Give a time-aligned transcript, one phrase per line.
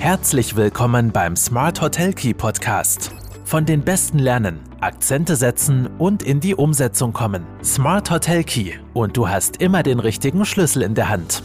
[0.00, 3.12] Herzlich willkommen beim Smart Hotel Key Podcast.
[3.44, 7.44] Von den Besten lernen, Akzente setzen und in die Umsetzung kommen.
[7.62, 11.42] Smart Hotel Key und du hast immer den richtigen Schlüssel in der Hand.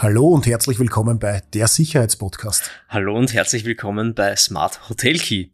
[0.00, 2.70] Hallo und herzlich willkommen bei der Sicherheitspodcast.
[2.88, 5.48] Hallo und herzlich willkommen bei Smart Hotel Key.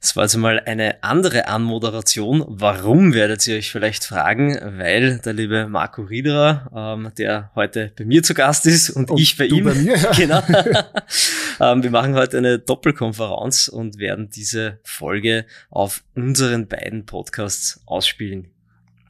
[0.00, 2.44] Das war also mal eine andere Anmoderation.
[2.48, 4.58] Warum werdet ihr euch vielleicht fragen?
[4.78, 9.20] Weil der liebe Marco Riederer, ähm, der heute bei mir zu Gast ist und, und
[9.20, 9.66] ich bei ihm.
[9.66, 10.10] Bei mir, ja.
[10.16, 10.42] Genau.
[11.60, 18.48] ähm, wir machen heute eine Doppelkonferenz und werden diese Folge auf unseren beiden Podcasts ausspielen.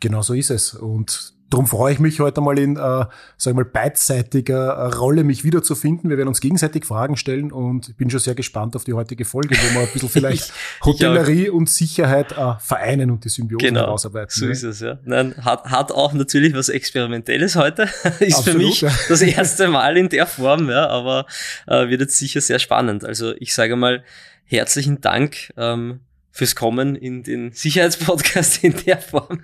[0.00, 0.74] Genau so ist es.
[0.74, 3.04] Und Darum freue ich mich heute mal in, äh,
[3.36, 6.10] sag mal, beidseitiger äh, Rolle mich wiederzufinden.
[6.10, 9.24] Wir werden uns gegenseitig Fragen stellen und ich bin schon sehr gespannt auf die heutige
[9.24, 10.52] Folge, wo wir ein bisschen vielleicht
[10.84, 14.30] Hotellerie und Sicherheit äh, vereinen und die Symbiose genau, herausarbeiten.
[14.30, 14.52] So ne?
[14.52, 14.98] ist es, ja.
[15.04, 17.82] Nein, hat, hat auch natürlich was Experimentelles heute.
[18.18, 18.90] ist Absolut, für mich ja.
[19.08, 21.26] das erste Mal in der Form, ja, aber
[21.68, 23.04] äh, wird jetzt sicher sehr spannend.
[23.04, 24.02] Also ich sage mal,
[24.46, 25.52] herzlichen Dank.
[25.56, 26.00] Ähm,
[26.36, 29.40] fürs Kommen in den Sicherheitspodcast in der Form.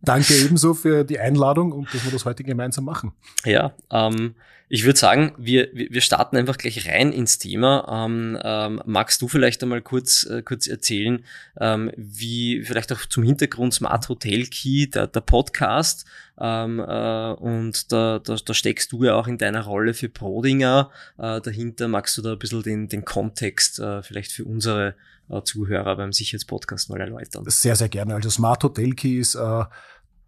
[0.00, 3.12] Danke ebenso für die Einladung und dass wir das heute gemeinsam machen.
[3.44, 4.34] Ja, ähm,
[4.74, 8.06] ich würde sagen, wir, wir starten einfach gleich rein ins Thema.
[8.06, 11.26] Ähm, ähm, magst du vielleicht einmal kurz, äh, kurz erzählen,
[11.60, 16.06] ähm, wie vielleicht auch zum Hintergrund Smart Hotel Key, der, der Podcast,
[16.40, 20.90] ähm, äh, und da, da, da steckst du ja auch in deiner Rolle für Prodinger
[21.18, 21.88] äh, dahinter.
[21.88, 24.94] Magst du da ein bisschen den, den Kontext äh, vielleicht für unsere
[25.28, 27.44] äh, Zuhörer beim Sicherheitspodcast mal erläutern.
[27.46, 28.14] Sehr, sehr gerne.
[28.14, 29.64] Also Smart Hotel Key ist äh,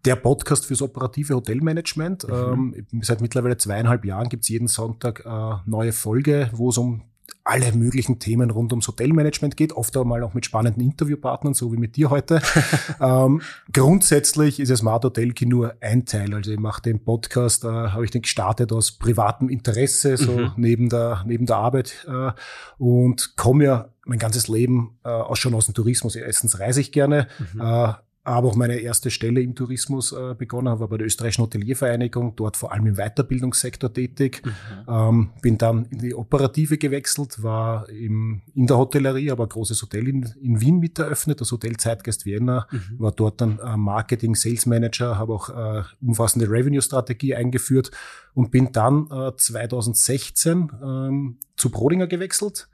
[0.05, 2.27] der Podcast fürs operative Hotelmanagement.
[2.27, 2.75] Mhm.
[2.93, 7.03] Ähm, seit mittlerweile zweieinhalb Jahren gibt's jeden Sonntag äh, neue Folge, wo es um
[7.45, 11.77] alle möglichen Themen rund ums Hotelmanagement geht, oft einmal auch mit spannenden Interviewpartnern, so wie
[11.77, 12.41] mit dir heute.
[12.99, 16.33] ähm, grundsätzlich ist es Smart Hotel Key nur ein Teil.
[16.33, 20.51] Also ich mache den Podcast, äh, habe ich den gestartet aus privatem Interesse, so mhm.
[20.55, 22.31] neben der neben der Arbeit äh,
[22.79, 26.15] und komme ja mein ganzes Leben äh, auch schon aus dem Tourismus.
[26.15, 27.61] Erstens reise ich gerne, mhm.
[27.61, 27.93] äh,
[28.25, 32.35] aber auch meine erste Stelle im Tourismus äh, begonnen habe, war bei der Österreichischen Hoteliervereinigung,
[32.35, 34.41] dort vor allem im Weiterbildungssektor tätig.
[34.43, 34.51] Mhm.
[34.87, 39.79] Ähm, bin dann in die Operative gewechselt, war im, in der Hotellerie, aber ein großes
[39.81, 42.99] Hotel in, in Wien mit eröffnet, das Hotel Zeitgeist Vienna, mhm.
[42.99, 47.91] war dort dann äh, Marketing, Sales Manager, habe auch äh, umfassende Revenue-Strategie eingeführt
[48.33, 52.67] und bin dann äh, 2016 ähm, zu Brodinger gewechselt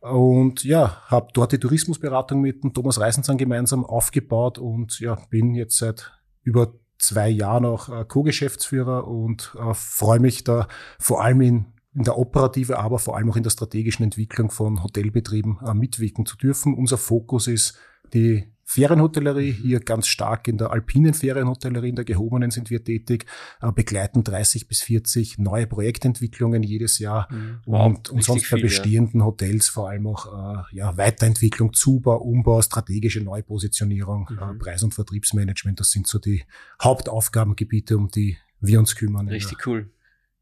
[0.00, 5.54] und ja, habe dort die Tourismusberatung mit dem Thomas Reisenzahn gemeinsam aufgebaut und ja, bin
[5.54, 6.12] jetzt seit
[6.42, 10.68] über zwei Jahren auch äh, Co-Geschäftsführer und äh, freue mich da
[10.98, 14.82] vor allem in, in der operative, aber vor allem auch in der strategischen Entwicklung von
[14.82, 16.74] Hotelbetrieben äh, mitwirken zu dürfen.
[16.74, 17.78] Unser Fokus ist
[18.12, 23.26] die Ferienhotellerie, hier ganz stark in der alpinen Ferienhotellerie, in der gehobenen sind wir tätig,
[23.60, 27.58] äh, begleiten 30 bis 40 neue Projektentwicklungen jedes Jahr mhm.
[27.66, 29.26] wow, und, und sonst bei viel, bestehenden ja.
[29.26, 34.38] Hotels vor allem auch äh, ja, Weiterentwicklung, Zubau, Umbau, strategische Neupositionierung, mhm.
[34.38, 36.44] äh, Preis- und Vertriebsmanagement, das sind so die
[36.80, 39.28] Hauptaufgabengebiete, um die wir uns kümmern.
[39.28, 39.90] Richtig der, cool.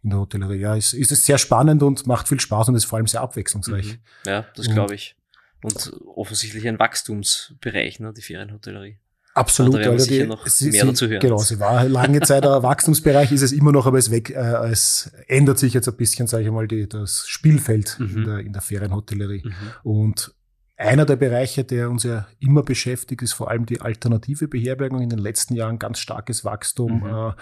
[0.02, 2.84] In der Hotellerie, ja, ist, ist es sehr spannend und macht viel Spaß und ist
[2.84, 3.94] vor allem sehr abwechslungsreich.
[3.94, 4.30] Mhm.
[4.30, 5.17] Ja, das glaube ich
[5.62, 8.98] und offensichtlich ein Wachstumsbereich, ne, die Ferienhotellerie.
[9.34, 11.20] Absolut, da also die, noch sie, mehr dazu hören.
[11.20, 14.68] Genau, sie war lange Zeit ein Wachstumsbereich, ist es immer noch, aber es, weg, äh,
[14.68, 18.16] es ändert sich jetzt ein bisschen, sage ich mal, die, das Spielfeld mhm.
[18.16, 19.42] in, der, in der Ferienhotellerie.
[19.44, 19.54] Mhm.
[19.84, 20.34] Und
[20.76, 25.02] einer der Bereiche, der uns ja immer beschäftigt, ist vor allem die alternative Beherbergung.
[25.02, 27.00] In den letzten Jahren ganz starkes Wachstum.
[27.00, 27.06] Mhm.
[27.06, 27.32] Äh,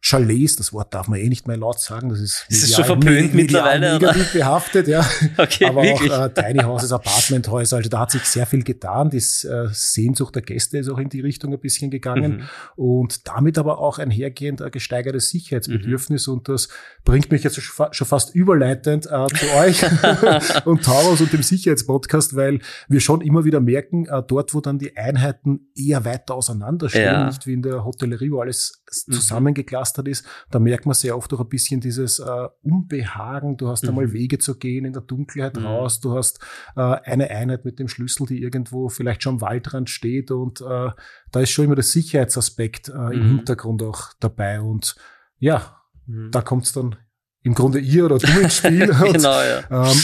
[0.00, 2.84] Chalets, das Wort darf man eh nicht mehr laut sagen, das ist, ist medial, schon
[2.84, 5.04] verpönt mittlerweile, negativ behaftet, ja.
[5.36, 6.12] Okay, Aber wirklich?
[6.12, 9.10] auch äh, Tiny Houses, Apartmenthäuser, also da hat sich sehr viel getan.
[9.10, 12.42] Die äh, Sehnsucht der Gäste ist auch in die Richtung ein bisschen gegangen mhm.
[12.76, 16.34] und damit aber auch einhergehend ein gesteigertes Sicherheitsbedürfnis mhm.
[16.34, 16.68] und das
[17.04, 19.82] bringt mich jetzt schon fast überleitend äh, zu euch
[20.64, 24.78] und Taurus und dem Sicherheitspodcast, weil wir schon immer wieder merken, äh, dort, wo dann
[24.78, 27.26] die Einheiten eher weiter auseinanderstehen, ja.
[27.26, 29.12] nicht wie in der Hotellerie, wo alles mhm.
[29.12, 33.56] zusammengeklastert gepflastert ist, da merkt man sehr oft auch ein bisschen dieses äh, Unbehagen.
[33.56, 33.90] Du hast mhm.
[33.90, 35.66] einmal Wege zu gehen in der Dunkelheit mhm.
[35.66, 36.00] raus.
[36.00, 36.40] Du hast
[36.76, 40.90] äh, eine Einheit mit dem Schlüssel, die irgendwo vielleicht schon am Waldrand steht und äh,
[41.30, 43.36] da ist schon immer der Sicherheitsaspekt äh, im mhm.
[43.36, 44.96] Hintergrund auch dabei und
[45.38, 46.30] ja, mhm.
[46.30, 46.96] da kommt es dann
[47.42, 48.86] im Grunde ihr oder du ins Spiel.
[49.12, 49.62] genau, ja.
[49.70, 50.00] Ähm,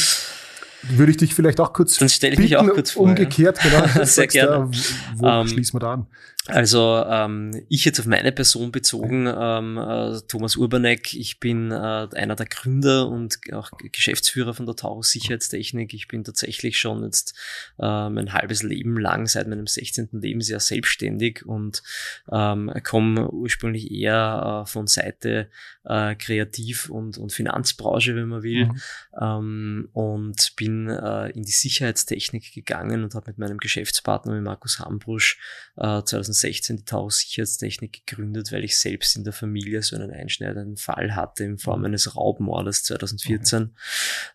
[0.90, 3.04] würde ich dich vielleicht auch kurz Dann stelle ich mich auch kurz vor.
[3.04, 3.86] Umgekehrt, ja.
[3.86, 4.04] genau.
[4.04, 4.50] Sehr gerne.
[4.50, 4.70] Da,
[5.14, 6.06] wo um, ähm, schließen wir da an?
[6.46, 11.74] Also ähm, ich jetzt auf meine Person bezogen, ähm, äh, Thomas Urbanek, ich bin äh,
[11.74, 15.94] einer der Gründer und auch Geschäftsführer von der Taurus Sicherheitstechnik.
[15.94, 17.34] Ich bin tatsächlich schon jetzt
[17.78, 20.10] äh, mein halbes Leben lang, seit meinem 16.
[20.12, 21.82] Lebensjahr selbstständig und
[22.30, 25.48] ähm, komme ursprünglich eher äh, von Seite
[25.84, 28.80] äh, Kreativ- und, und Finanzbranche, wenn man will, mhm.
[29.18, 34.78] ähm, und bin äh, in die Sicherheitstechnik gegangen und habe mit meinem Geschäftspartner, mit Markus
[34.78, 35.38] Hambrusch,
[35.76, 36.02] äh,
[36.34, 41.14] 2016 die Taurus Sicherheitstechnik gegründet, weil ich selbst in der Familie so einen einschneidenden Fall
[41.14, 41.86] hatte in Form mhm.
[41.86, 43.62] eines Raubmordes 2014.
[43.62, 43.70] Mhm.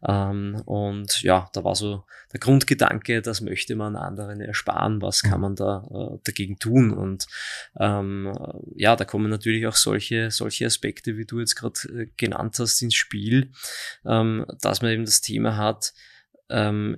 [0.08, 5.40] Ähm, und ja, da war so der Grundgedanke, das möchte man anderen ersparen, was kann
[5.40, 5.42] mhm.
[5.42, 6.92] man da äh, dagegen tun?
[6.92, 7.28] Und
[7.80, 8.34] ähm,
[8.76, 12.82] ja, da kommen natürlich auch solche, solche Aspekte, wie du jetzt gerade äh, genannt hast,
[12.82, 13.52] ins Spiel,
[14.06, 15.94] ähm, dass man eben das Thema hat,
[16.50, 16.98] ähm,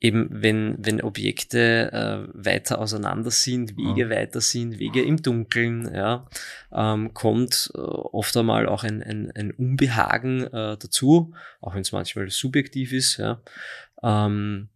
[0.00, 4.10] eben wenn, wenn Objekte äh, weiter auseinander sind, Wege ja.
[4.10, 6.26] weiter sind, Wege im Dunkeln, ja,
[6.72, 11.92] ähm, kommt äh, oft einmal auch ein, ein, ein Unbehagen äh, dazu, auch wenn es
[11.92, 13.40] manchmal subjektiv ist, ja.
[14.02, 14.68] Ähm,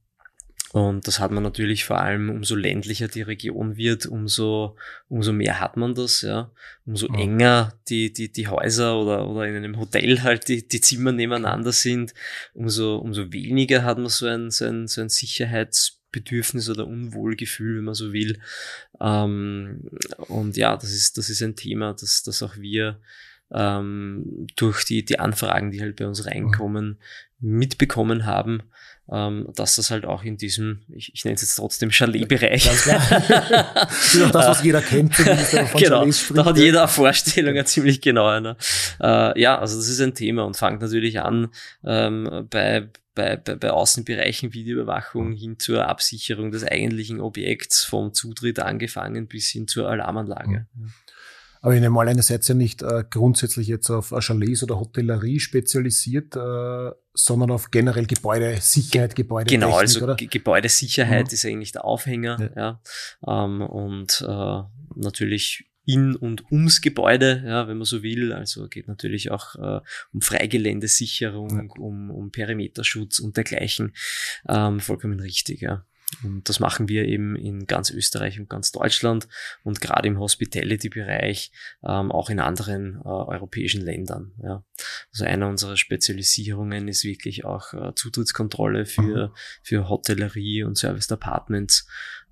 [0.73, 4.75] und das hat man natürlich vor allem, umso ländlicher die Region wird, umso,
[5.09, 6.51] umso mehr hat man das, ja.
[6.87, 7.21] Umso ja.
[7.21, 11.73] enger die, die, die Häuser oder, oder in einem Hotel halt die, die Zimmer nebeneinander
[11.73, 12.15] sind,
[12.55, 17.85] umso, umso weniger hat man so ein, so ein, so ein Sicherheitsbedürfnis oder Unwohlgefühl, wenn
[17.85, 18.41] man so will.
[18.99, 19.91] Ähm,
[20.29, 22.99] und ja, das ist, das ist ein Thema, das, das auch wir
[23.53, 26.99] ähm, durch die, die Anfragen, die halt bei uns reinkommen,
[27.43, 28.63] mitbekommen haben
[29.11, 32.65] ähm, dass das halt auch in diesem, ich, ich nenne es jetzt trotzdem Chalet-Bereich.
[32.65, 32.85] das,
[34.33, 35.15] das, was jeder kennt.
[35.77, 37.65] genau, da hat jeder eine Vorstellung, ja.
[37.65, 38.41] ziemlich genau.
[38.41, 38.57] Ne?
[39.01, 41.49] Äh, ja, also das ist ein Thema und fängt natürlich an
[41.85, 48.61] ähm, bei, bei, bei, bei Außenbereichen Videoüberwachung hin zur Absicherung des eigentlichen Objekts vom Zutritt
[48.61, 50.67] angefangen bis hin zur Alarmanlage.
[50.75, 50.93] Mhm.
[51.65, 55.39] Aber ich nehme mal, eine seid ja nicht äh, grundsätzlich jetzt auf Chalets oder Hotellerie
[55.39, 59.47] spezialisiert, äh, sondern auf generell Gebäudesicherheit, Gebäude.
[59.47, 60.17] Genau, also oder?
[60.17, 61.35] Gebäudesicherheit mhm.
[61.35, 62.81] ist eigentlich der Aufhänger, ja.
[63.25, 63.45] ja.
[63.45, 64.63] Ähm, und äh,
[64.97, 68.33] natürlich in und ums Gebäude, ja, wenn man so will.
[68.33, 69.81] Also geht natürlich auch äh,
[70.13, 71.81] um Freigeländesicherung, ja.
[71.81, 73.95] um, um Perimeterschutz und dergleichen.
[74.49, 75.85] Ähm, vollkommen richtig, ja.
[76.23, 79.29] Und das machen wir eben in ganz Österreich und ganz Deutschland
[79.65, 84.33] und gerade im Hospitality-Bereich ähm, auch in anderen äh, europäischen Ländern.
[84.43, 84.65] Ja.
[85.13, 89.35] Also einer unserer Spezialisierungen ist wirklich auch äh, Zutrittskontrolle für, mhm.
[89.63, 91.87] für Hotellerie und Service Apartments.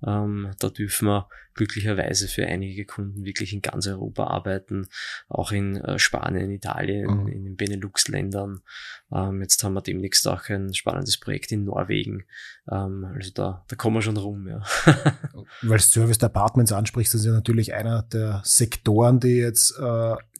[0.05, 4.87] Ähm, da dürfen wir glücklicherweise für einige Kunden wirklich in ganz Europa arbeiten,
[5.27, 7.27] auch in äh, Spanien, Italien, mhm.
[7.27, 8.61] in den Benelux-Ländern.
[9.13, 12.23] Ähm, jetzt haben wir demnächst auch ein spannendes Projekt in Norwegen.
[12.71, 14.63] Ähm, also da, da kommen wir schon rum, ja.
[15.61, 19.81] Weil Service Apartments ansprichst, das ist ja natürlich einer der Sektoren, die jetzt äh,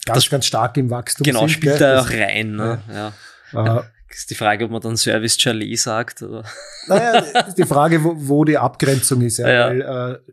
[0.06, 1.62] ganz, das, ganz stark im Wachstum genau, sind.
[1.62, 2.56] Genau, spielt da auch rein.
[2.56, 2.82] Ne?
[2.92, 3.14] Ja.
[3.54, 3.78] ja.
[3.78, 6.22] Äh, ist die Frage, ob man dann Service Chalet sagt.
[6.22, 6.44] Oder?
[6.88, 9.38] Naja, ist die Frage, wo, wo die Abgrenzung ist.
[9.38, 9.68] Ja, ja.
[9.68, 10.32] Weil äh,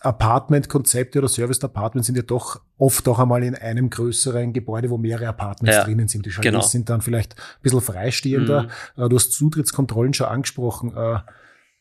[0.00, 5.28] Apartment-Konzepte oder Service-Apartments sind ja doch oft auch einmal in einem größeren Gebäude, wo mehrere
[5.28, 6.24] Apartments ja, drinnen sind.
[6.24, 6.60] Die Chalets genau.
[6.62, 8.68] sind dann vielleicht ein bisschen freistehender.
[8.96, 9.04] Mhm.
[9.04, 10.94] Äh, du hast Zutrittskontrollen schon angesprochen.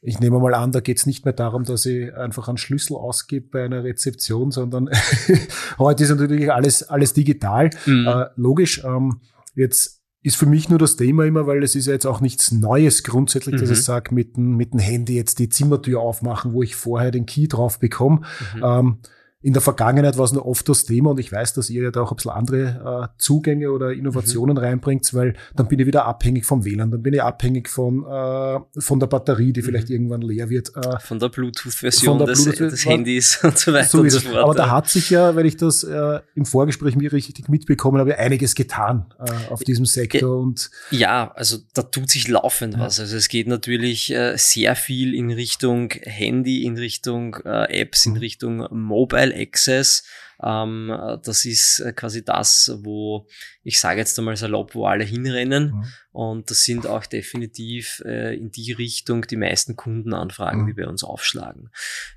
[0.02, 2.96] Ich nehme mal an, da geht es nicht mehr darum, dass ich einfach einen Schlüssel
[2.96, 4.90] ausgebe bei einer Rezeption, sondern
[5.78, 7.70] heute ist natürlich alles, alles digital.
[7.86, 8.08] Mhm.
[8.08, 9.20] Äh, logisch, ähm,
[9.56, 12.52] jetzt ist für mich nur das Thema immer, weil es ist ja jetzt auch nichts
[12.52, 13.60] Neues grundsätzlich, mhm.
[13.60, 17.12] dass ich sage, mit dem, mit dem Handy jetzt die Zimmertür aufmachen, wo ich vorher
[17.12, 18.22] den Key drauf bekomme.
[18.56, 18.64] Mhm.
[18.64, 18.98] Ähm,
[19.42, 21.92] in der Vergangenheit war es nur oft das Thema und ich weiß, dass ihr ja
[21.92, 24.64] da auch ein bisschen andere äh, Zugänge oder Innovationen mhm.
[24.64, 28.60] reinbringt, weil dann bin ich wieder abhängig vom WLAN, dann bin ich abhängig von, äh,
[28.82, 29.66] von der Batterie, die mhm.
[29.66, 30.76] vielleicht irgendwann leer wird.
[30.76, 34.44] Äh, von der Bluetooth-Version des, Bluetooth des Handys und so weiter so und so fort.
[34.44, 38.20] Aber da hat sich ja, wenn ich das äh, im Vorgespräch mir richtig mitbekommen habe,
[38.20, 40.38] einiges getan äh, auf diesem Sektor.
[40.38, 42.82] und Ja, also da tut sich laufend ja.
[42.82, 43.00] was.
[43.00, 48.14] Also es geht natürlich äh, sehr viel in Richtung Handy, in Richtung äh, Apps, in
[48.14, 48.18] mhm.
[48.18, 50.04] Richtung Mobile Mobile Access.
[50.42, 50.88] Ähm,
[51.24, 53.28] das ist äh, quasi das, wo
[53.62, 55.72] ich sage jetzt einmal salopp, wo alle hinrennen.
[55.72, 55.86] Mhm.
[56.12, 60.68] Und das sind auch definitiv äh, in die Richtung die meisten Kundenanfragen, mhm.
[60.68, 61.72] die bei uns aufschlagen.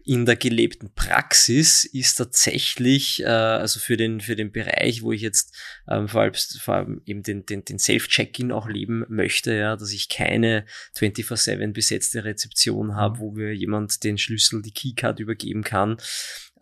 [0.04, 5.21] In der gelebten Praxis ist tatsächlich, äh, also für den, für den Bereich, wo ich
[5.21, 5.57] jetzt
[5.88, 9.92] ähm, vor, allem, vor allem eben den, den, den Self-Check-In auch leben möchte, ja, dass
[9.92, 10.64] ich keine
[10.97, 13.21] 24-7 besetzte Rezeption habe, mhm.
[13.21, 15.97] wo mir jemand den Schlüssel, die Keycard übergeben kann,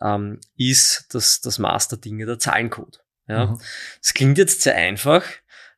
[0.01, 3.03] ähm, ist das, das Master-Dinge der Zahlencode.
[3.27, 3.59] Ja, mhm.
[4.13, 5.23] klingt jetzt sehr einfach,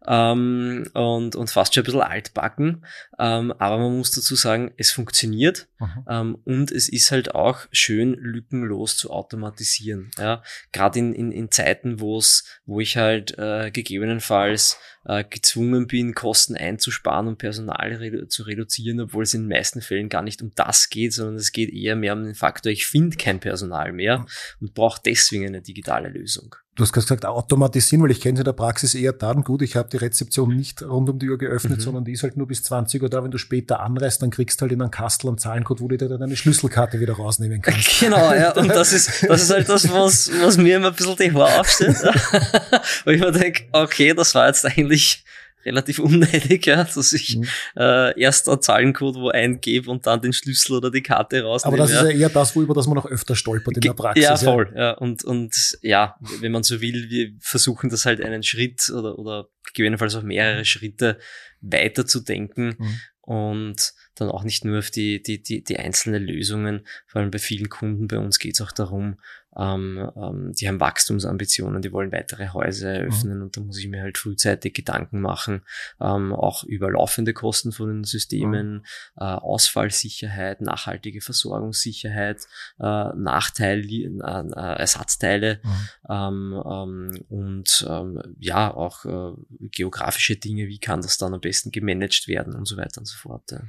[0.07, 2.85] ähm, und, und fast schon ein bisschen altbacken.
[3.19, 6.05] Ähm, aber man muss dazu sagen, es funktioniert mhm.
[6.09, 10.11] ähm, und es ist halt auch schön lückenlos zu automatisieren.
[10.17, 10.43] Ja?
[10.71, 16.13] Gerade in, in, in Zeiten, wo es, wo ich halt äh, gegebenenfalls äh, gezwungen bin,
[16.13, 20.41] Kosten einzusparen und Personal redu zu reduzieren, obwohl es in den meisten Fällen gar nicht
[20.41, 23.91] um das geht, sondern es geht eher mehr um den Faktor, ich finde kein Personal
[23.91, 24.25] mehr
[24.59, 26.55] und brauche deswegen eine digitale Lösung.
[26.75, 29.75] Du hast gesagt, automatisieren, weil ich kenne es in der Praxis eher dann gut, ich
[29.75, 31.81] habe die Rezeption nicht rund um die Uhr geöffnet, mhm.
[31.81, 33.23] sondern die ist halt nur bis 20 Uhr da.
[33.23, 35.97] Wenn du später anreist, dann kriegst du halt in einen Kastel einen Zahlencode, wo du
[35.97, 37.99] dir dann deine Schlüsselkarte wieder rausnehmen kannst.
[37.99, 38.55] Genau, ja.
[38.55, 41.59] Und das ist, das ist halt das, was, was mir immer ein bisschen die Haare
[41.59, 41.89] aufsteht.
[43.05, 44.92] Wo ich mir denke, okay, das war jetzt eigentlich
[45.65, 47.47] relativ unnötig, ja, dass ich mhm.
[47.77, 51.75] äh, erst einen Zahlencode wo eingebe und dann den Schlüssel oder die Karte rausnehme.
[51.75, 52.01] Aber das ja.
[52.01, 54.23] ist ja eher das, wo über das man noch öfter stolpert in der Praxis.
[54.23, 54.71] Ja, voll.
[54.75, 54.81] Ja.
[54.81, 54.91] ja.
[54.91, 59.47] Und, und ja, wenn man so will, wir versuchen das halt einen Schritt oder, oder
[59.65, 60.65] gegebenenfalls auch mehrere mhm.
[60.65, 61.19] Schritte
[61.61, 62.99] weiterzudenken mhm.
[63.21, 67.39] und dann auch nicht nur auf die, die, die, die einzelnen Lösungen, vor allem bei
[67.39, 69.17] vielen Kunden bei uns geht es auch darum,
[69.57, 73.43] ähm, ähm, die haben Wachstumsambitionen, die wollen weitere Häuser eröffnen mhm.
[73.43, 75.63] und da muss ich mir halt frühzeitig Gedanken machen,
[76.01, 78.81] ähm, auch über laufende Kosten von den Systemen, mhm.
[79.17, 82.41] äh, Ausfallsicherheit, nachhaltige Versorgungssicherheit,
[82.79, 85.89] äh, Nachteile, äh, äh, Ersatzteile mhm.
[86.09, 89.33] ähm, ähm, und ähm, ja auch äh,
[89.71, 93.17] geografische Dinge, wie kann das dann am besten gemanagt werden und so weiter und so
[93.17, 93.51] fort.
[93.51, 93.61] Ja.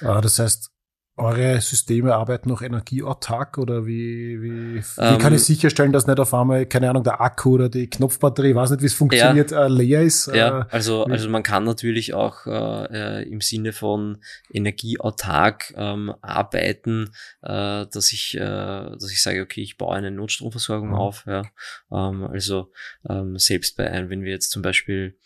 [0.00, 0.70] Ah, das heißt,
[1.18, 6.20] eure Systeme arbeiten noch energieautark oder wie, wie, wie ähm, kann ich sicherstellen, dass nicht
[6.20, 9.66] auf einmal, keine Ahnung, der Akku oder die Knopfbatterie, weiß nicht, wie es funktioniert, ja,
[9.66, 10.28] äh, leer ist?
[10.28, 14.18] Ja, äh, also, also man kann natürlich auch äh, äh, im Sinne von
[14.52, 17.10] energieautark ähm, arbeiten,
[17.42, 20.94] äh, dass ich, äh, dass ich sage, okay, ich baue eine Notstromversorgung mhm.
[20.94, 21.24] auf.
[21.26, 21.42] Ja.
[21.90, 22.70] Ähm, also
[23.08, 25.16] ähm, selbst bei einem, wenn wir jetzt zum Beispiel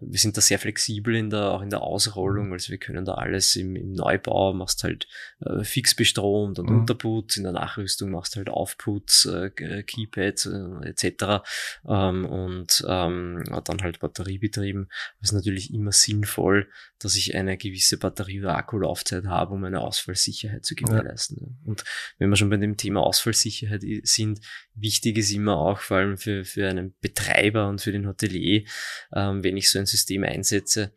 [0.00, 3.14] wir sind da sehr flexibel in der, auch in der Ausrollung, also wir können da
[3.14, 5.06] alles im, im Neubau, machst halt
[5.40, 6.80] äh, fix bestromt und mhm.
[6.80, 11.42] Unterputz, in der Nachrüstung machst halt Aufputz, äh, Keypad äh, etc.
[11.88, 14.88] Ähm, und ähm, dann halt batteriebetrieben.
[15.20, 19.80] Das ist natürlich immer sinnvoll, dass ich eine gewisse Batterie- oder Akkulaufzeit habe, um eine
[19.80, 21.38] Ausfallsicherheit zu gewährleisten.
[21.40, 21.68] Ja.
[21.68, 21.84] Und
[22.18, 24.40] wenn wir schon bei dem Thema Ausfallsicherheit sind,
[24.74, 28.64] wichtig ist immer auch, vor allem für, für einen Betreiber und für den Hotelier,
[29.14, 30.92] ähm, wenn ich so ein System einsetze,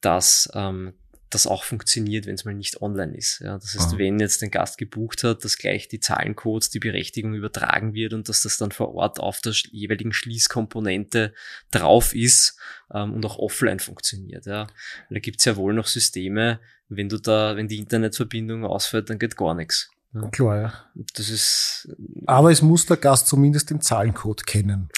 [0.00, 0.94] dass ähm,
[1.30, 3.40] das auch funktioniert, wenn es mal nicht online ist.
[3.40, 3.98] Ja, das heißt, Aha.
[3.98, 8.28] wenn jetzt ein Gast gebucht hat, dass gleich die Zahlencodes, die Berechtigung übertragen wird und
[8.28, 11.34] dass das dann vor Ort auf der jeweiligen Schließkomponente
[11.72, 12.58] drauf ist
[12.92, 14.46] ähm, und auch offline funktioniert.
[14.46, 14.68] Ja.
[15.10, 19.18] Da gibt es ja wohl noch Systeme, wenn du da, wenn die Internetverbindung ausfällt, dann
[19.18, 19.90] geht gar nichts.
[20.14, 20.28] Ja.
[20.28, 20.72] Klar, ja.
[21.14, 21.88] Das ist.
[22.26, 24.88] Aber es muss der Gast zumindest den Zahlencode kennen.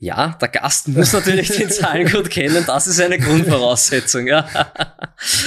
[0.00, 4.48] Ja, der Gast muss natürlich den Zahlencode kennen, das ist eine Grundvoraussetzung, ja.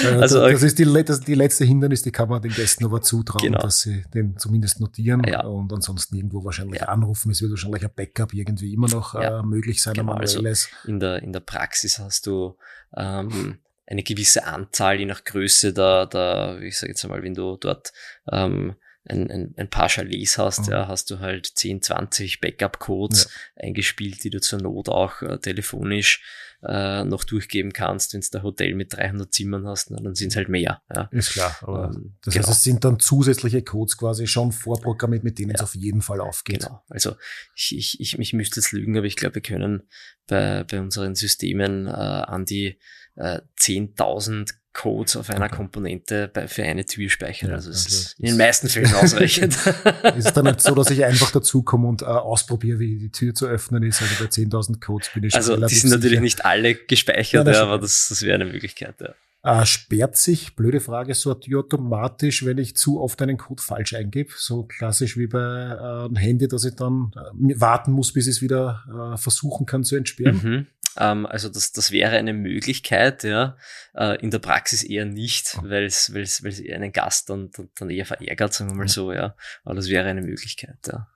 [0.04, 3.44] Also, das ist die, das die letzte Hindernis, die kann man den Gästen aber zutrauen,
[3.44, 3.60] genau.
[3.60, 5.46] dass sie den zumindest notieren ja.
[5.46, 6.88] und ansonsten irgendwo wahrscheinlich ja.
[6.88, 7.30] anrufen.
[7.30, 9.40] Es wird wahrscheinlich ein Backup irgendwie immer noch ja.
[9.40, 10.12] äh, möglich sein, genau.
[10.12, 10.42] Also
[10.86, 12.58] in der, in der Praxis hast du
[12.94, 17.56] ähm, eine gewisse Anzahl, je nach Größe der, der ich sage jetzt einmal, wenn du
[17.56, 17.94] dort
[18.30, 20.72] ähm, ein, ein, ein paar Chalets hast, mhm.
[20.72, 23.62] ja, hast du halt 10, 20 Backup-Codes ja.
[23.64, 26.22] eingespielt, die du zur Not auch äh, telefonisch
[26.62, 28.14] äh, noch durchgeben kannst.
[28.14, 30.82] Wenn du ein Hotel mit 300 Zimmern hast, na, dann sind es halt mehr.
[30.94, 31.08] Ja.
[31.10, 31.56] Ist klar.
[31.66, 32.46] Ähm, das genau.
[32.46, 35.56] heißt, es sind dann zusätzliche Codes quasi schon vorprogrammiert, mit denen ja.
[35.56, 36.60] es auf jeden Fall aufgeht.
[36.60, 36.84] Genau.
[36.88, 37.16] Also
[37.56, 39.82] ich, ich, ich, ich müsste jetzt lügen, aber ich glaube, wir können
[40.28, 42.78] bei, bei unseren Systemen äh, an die
[43.16, 47.50] äh, 10.000 Codes auf einer Komponente bei, für eine Tür speichern.
[47.50, 49.54] Ja, also es also ist in den meisten Fällen ausreichend.
[50.16, 53.34] ist es dann nicht so, dass ich einfach dazukomme und äh, ausprobiere, wie die Tür
[53.34, 54.00] zu öffnen ist?
[54.00, 55.96] Also bei 10.000 Codes bin ich schon Also die sind sicher.
[55.96, 59.14] natürlich nicht alle gespeichert, ja, ja aber das, das wäre eine Möglichkeit, ja.
[59.44, 63.60] Äh, sperrt sich, blöde Frage, so eine Tür automatisch, wenn ich zu oft einen Code
[63.60, 64.32] falsch eingebe?
[64.36, 68.36] So klassisch wie bei äh, einem Handy, dass ich dann äh, warten muss, bis ich
[68.36, 70.40] es wieder äh, versuchen kann zu entsperren?
[70.42, 70.66] Mhm.
[70.96, 73.56] Ähm, also das, das wäre eine Möglichkeit, ja.
[73.94, 78.06] Äh, in der Praxis eher nicht, weil es weil es einen Gast dann, dann eher
[78.06, 79.34] verärgert, sagen wir mal so, ja.
[79.64, 81.08] Aber das wäre eine Möglichkeit, ja.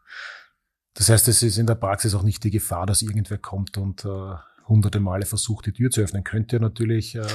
[0.95, 4.05] Das heißt, es ist in der Praxis auch nicht die Gefahr, dass irgendwer kommt und
[4.05, 4.35] äh,
[4.67, 6.25] hunderte Male versucht, die Tür zu öffnen.
[6.25, 7.27] Könnte natürlich äh,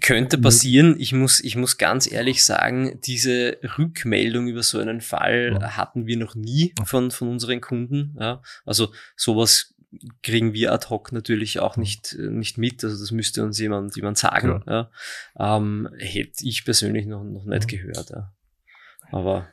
[0.00, 0.96] könnte passieren.
[0.98, 6.16] Ich muss, ich muss ganz ehrlich sagen, diese Rückmeldung über so einen Fall hatten wir
[6.16, 8.16] noch nie von, von unseren Kunden.
[8.18, 8.42] Ja.
[8.64, 9.74] Also sowas
[10.22, 12.84] kriegen wir ad hoc natürlich auch nicht, nicht mit.
[12.84, 14.62] Also das müsste uns jemand, jemand sagen.
[14.66, 14.90] Ja.
[15.38, 15.56] ja.
[15.56, 18.10] Ähm, hätte ich persönlich noch, noch nicht gehört.
[18.10, 18.32] Ja.
[19.10, 19.48] Aber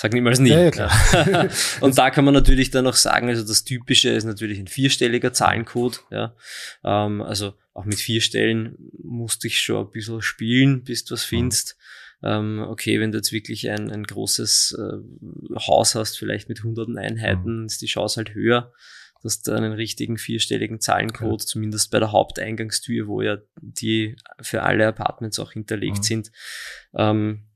[0.00, 0.48] Sag niemals nie.
[0.48, 1.48] Ja, ja, klar.
[1.82, 5.34] und da kann man natürlich dann auch sagen, also das Typische ist natürlich ein vierstelliger
[5.34, 6.00] Zahlencode.
[6.10, 6.34] Ja.
[6.82, 11.24] Ähm, also auch mit vier Stellen musste ich schon ein bisschen spielen, bis du was
[11.24, 11.76] findest.
[12.22, 16.96] Ähm, okay, wenn du jetzt wirklich ein, ein großes äh, Haus hast, vielleicht mit hunderten
[16.96, 17.66] Einheiten, mhm.
[17.66, 18.72] ist die Chance halt höher,
[19.22, 21.46] dass du einen richtigen vierstelligen Zahlencode, okay.
[21.46, 26.02] zumindest bei der Haupteingangstür, wo ja die für alle Apartments auch hinterlegt mhm.
[26.04, 26.32] sind,
[26.94, 27.49] ähm, äh,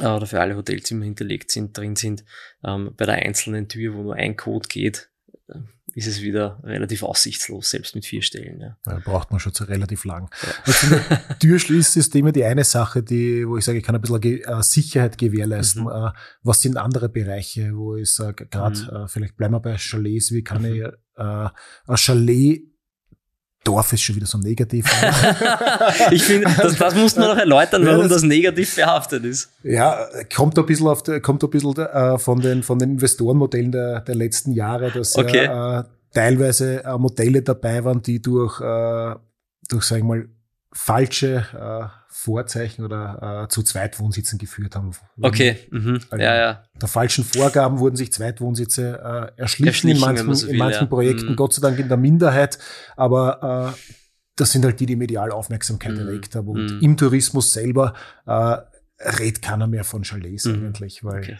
[0.00, 2.24] oder für alle Hotelzimmer hinterlegt sind, drin sind,
[2.64, 5.10] ähm, bei der einzelnen Tür, wo nur ein Code geht,
[5.48, 5.58] äh,
[5.94, 8.60] ist es wieder relativ aussichtslos, selbst mit vier Stellen.
[8.60, 8.76] Ja.
[8.86, 10.30] ja braucht man schon so relativ lang.
[10.42, 10.98] Ja.
[11.40, 15.82] Türschließsysteme die eine Sache, die, wo ich sage, ich kann ein bisschen äh, Sicherheit gewährleisten.
[15.82, 15.88] Mhm.
[15.88, 16.10] Äh,
[16.42, 18.96] was sind andere Bereiche, wo ich sage, gerade mhm.
[18.96, 20.74] äh, vielleicht bleiben wir bei Chalets, wie kann mhm.
[20.74, 21.48] ich äh,
[21.86, 22.69] ein Chalet
[23.64, 24.86] Dorf ist schon wieder so negativ.
[26.10, 29.50] ich finde, das, das muss man noch erläutern, warum ja, das, das, negativ behaftet ist.
[29.62, 34.00] Ja, kommt ein bisschen, auf, kommt ein bisschen äh, von, den, von den Investorenmodellen der,
[34.00, 35.44] der letzten Jahre, dass okay.
[35.44, 39.14] äh, teilweise äh, Modelle dabei waren, die durch, äh,
[39.68, 40.26] durch sag ich mal,
[40.72, 44.92] falsche äh, Vorzeichen oder äh, zu Zweitwohnsitzen geführt haben.
[45.20, 45.56] Okay.
[45.70, 46.00] Mhm.
[46.10, 46.62] Also ja, ja.
[46.80, 49.00] Der falschen Vorgaben wurden sich Zweitwohnsitze
[49.36, 50.86] äh, erschlichen, erschlichen, in manchen, so will, in manchen ja.
[50.86, 51.36] Projekten, mhm.
[51.36, 52.58] Gott sei Dank in der Minderheit,
[52.96, 53.80] aber äh,
[54.36, 56.00] das sind halt die, die medial Aufmerksamkeit mhm.
[56.00, 56.48] erregt haben.
[56.48, 56.80] Und mhm.
[56.80, 57.94] im Tourismus selber
[58.26, 58.56] äh,
[59.00, 60.66] redet keiner mehr von Chalets mhm.
[60.66, 61.38] eigentlich, weil okay.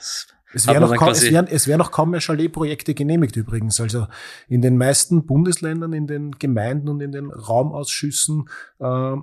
[0.53, 3.81] Es wären noch, kaum, es wären, es wären noch kaum mehr Chaletprojekte genehmigt übrigens.
[3.81, 4.07] Also
[4.49, 8.49] in den meisten Bundesländern, in den Gemeinden und in den Raumausschüssen
[8.81, 9.17] äh,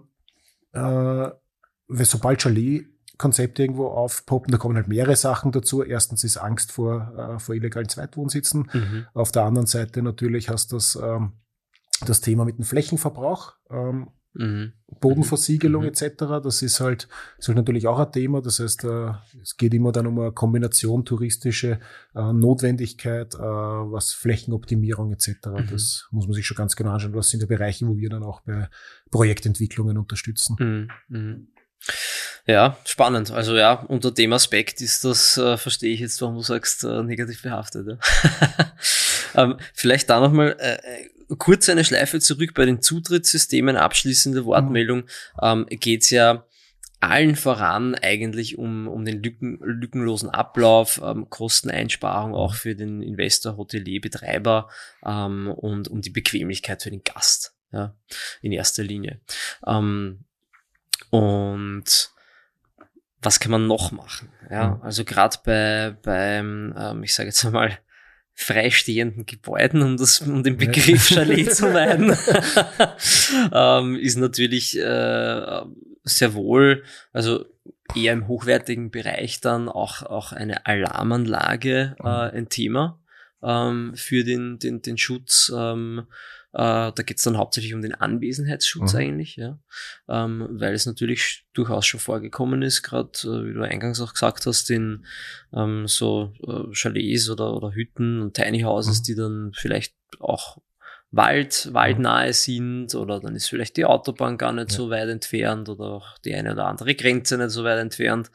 [0.73, 1.31] äh,
[1.87, 5.83] sobald Chalet-Konzepte irgendwo aufpoppen, da kommen halt mehrere Sachen dazu.
[5.83, 8.69] Erstens ist Angst vor, äh, vor illegalen Zweitwohnsitzen.
[8.73, 9.05] Mhm.
[9.13, 11.33] Auf der anderen Seite natürlich hast du das, ähm,
[12.05, 13.53] das Thema mit dem Flächenverbrauch.
[13.69, 14.73] Ähm, Mhm.
[14.99, 15.89] Bodenversiegelung mhm.
[15.89, 16.41] etc.
[16.43, 17.07] Das ist halt,
[17.37, 18.41] ist halt natürlich auch ein Thema.
[18.41, 21.79] Das heißt, äh, es geht immer dann um eine Kombination touristische
[22.15, 25.29] äh, Notwendigkeit, äh, was Flächenoptimierung etc.
[25.47, 25.67] Mhm.
[25.71, 27.15] Das muss man sich schon ganz genau anschauen.
[27.15, 28.69] Was sind die Bereiche, wo wir dann auch bei
[29.11, 30.55] Projektentwicklungen unterstützen.
[30.59, 31.17] Mhm.
[31.17, 31.47] mhm.
[32.47, 33.29] Ja, spannend.
[33.29, 37.87] Also ja, unter dem Aspekt ist das, verstehe ich jetzt, warum du sagst, negativ behaftet.
[37.87, 37.97] Ja.
[39.35, 40.77] ähm, vielleicht da nochmal äh,
[41.37, 45.03] kurz eine Schleife zurück bei den Zutrittssystemen, abschließende Wortmeldung,
[45.41, 46.45] ähm, geht ja
[46.99, 53.57] allen voran eigentlich um, um den Lücken, lückenlosen Ablauf, ähm, Kosteneinsparung auch für den Investor,
[53.57, 54.69] Hotelier, Betreiber
[55.05, 57.93] ähm, und um die Bequemlichkeit für den Gast ja,
[58.41, 59.19] in erster Linie.
[59.65, 60.23] Ähm,
[61.11, 62.11] und
[63.21, 64.31] was kann man noch machen?
[64.49, 67.77] Ja, also gerade bei beim, ähm, ich sage jetzt einmal
[68.39, 72.15] freistehenden Gebäuden, um, das, um den Begriff Chalet zu meiden,
[73.51, 75.61] ähm, ist natürlich äh,
[76.03, 77.45] sehr wohl, also
[77.95, 82.37] eher im hochwertigen Bereich dann auch, auch eine Alarmanlage äh, mhm.
[82.37, 82.99] ein Thema
[83.41, 86.05] ähm, für den, den, den Schutz ähm,
[86.53, 88.99] äh, da geht es dann hauptsächlich um den Anwesenheitsschutz mhm.
[88.99, 89.59] eigentlich, ja.
[90.07, 94.45] Ähm, weil es natürlich durchaus schon vorgekommen ist, gerade äh, wie du eingangs auch gesagt
[94.45, 95.05] hast, in
[95.53, 99.03] ähm, so äh, Chalets oder, oder Hütten und Tiny Houses, mhm.
[99.03, 100.57] die dann vielleicht auch
[101.09, 104.77] Wald, waldnahe sind oder dann ist vielleicht die Autobahn gar nicht ja.
[104.77, 108.29] so weit entfernt oder auch die eine oder andere Grenze nicht so weit entfernt.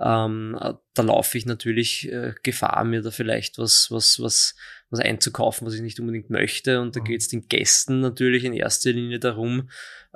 [0.00, 4.56] Ähm, äh, da laufe ich natürlich äh, Gefahr, mir da vielleicht was, was, was
[4.90, 6.80] was einzukaufen, was ich nicht unbedingt möchte.
[6.80, 7.04] Und da mhm.
[7.04, 9.68] geht es den Gästen natürlich in erster Linie darum,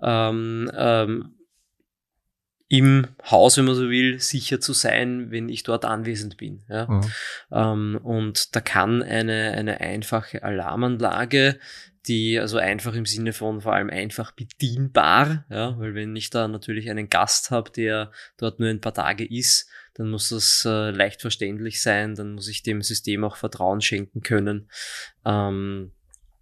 [0.03, 1.35] ähm, ähm,
[2.69, 6.63] im Haus, wenn man so will, sicher zu sein, wenn ich dort anwesend bin.
[6.71, 6.87] Ja?
[6.87, 7.03] Mhm.
[7.51, 11.59] Ähm, und da kann eine, eine einfache Alarmanlage,
[12.07, 16.49] die also einfach im Sinne von vor allem einfach bedienbar, ja, weil wenn ich da
[16.49, 20.91] natürlich einen Gast habe, der dort nur ein paar Tage ist, dann muss das äh,
[20.91, 24.71] leicht verständlich sein, dann muss ich dem System auch Vertrauen schenken können.
[25.25, 25.93] Ähm,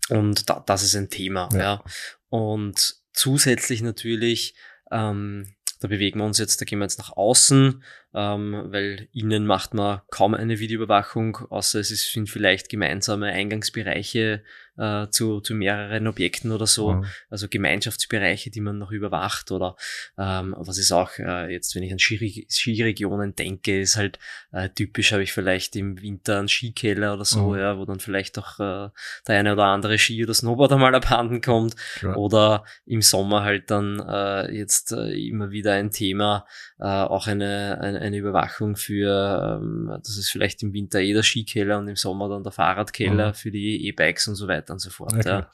[0.09, 1.59] und da, das ist ein Thema, ja.
[1.59, 1.85] ja.
[2.29, 4.55] Und zusätzlich natürlich,
[4.91, 7.83] ähm, da bewegen wir uns jetzt, da gehen wir jetzt nach außen,
[8.15, 14.45] ähm, weil innen macht man kaum eine Videoüberwachung, außer es sind vielleicht gemeinsame Eingangsbereiche
[14.81, 17.05] äh, zu, zu mehreren Objekten oder so, mhm.
[17.29, 19.77] also Gemeinschaftsbereiche, die man noch überwacht oder
[20.16, 24.19] ähm, was ist auch äh, jetzt, wenn ich an Ski Skiregionen denke, ist halt
[24.53, 27.59] äh, typisch, habe ich vielleicht im Winter einen Skikeller oder so, mhm.
[27.59, 28.88] ja, wo dann vielleicht auch äh,
[29.29, 32.16] der eine oder andere Ski oder Snowboarder mal abhanden kommt Klar.
[32.16, 36.47] oder im Sommer halt dann äh, jetzt äh, immer wieder ein Thema,
[36.79, 41.23] äh, auch eine, eine, eine Überwachung für, ähm, das ist vielleicht im Winter eh der
[41.23, 43.35] Skikeller und im Sommer dann der Fahrradkeller mhm.
[43.35, 45.14] für die E-Bikes und so weiter und so fort.
[45.14, 45.44] Okay.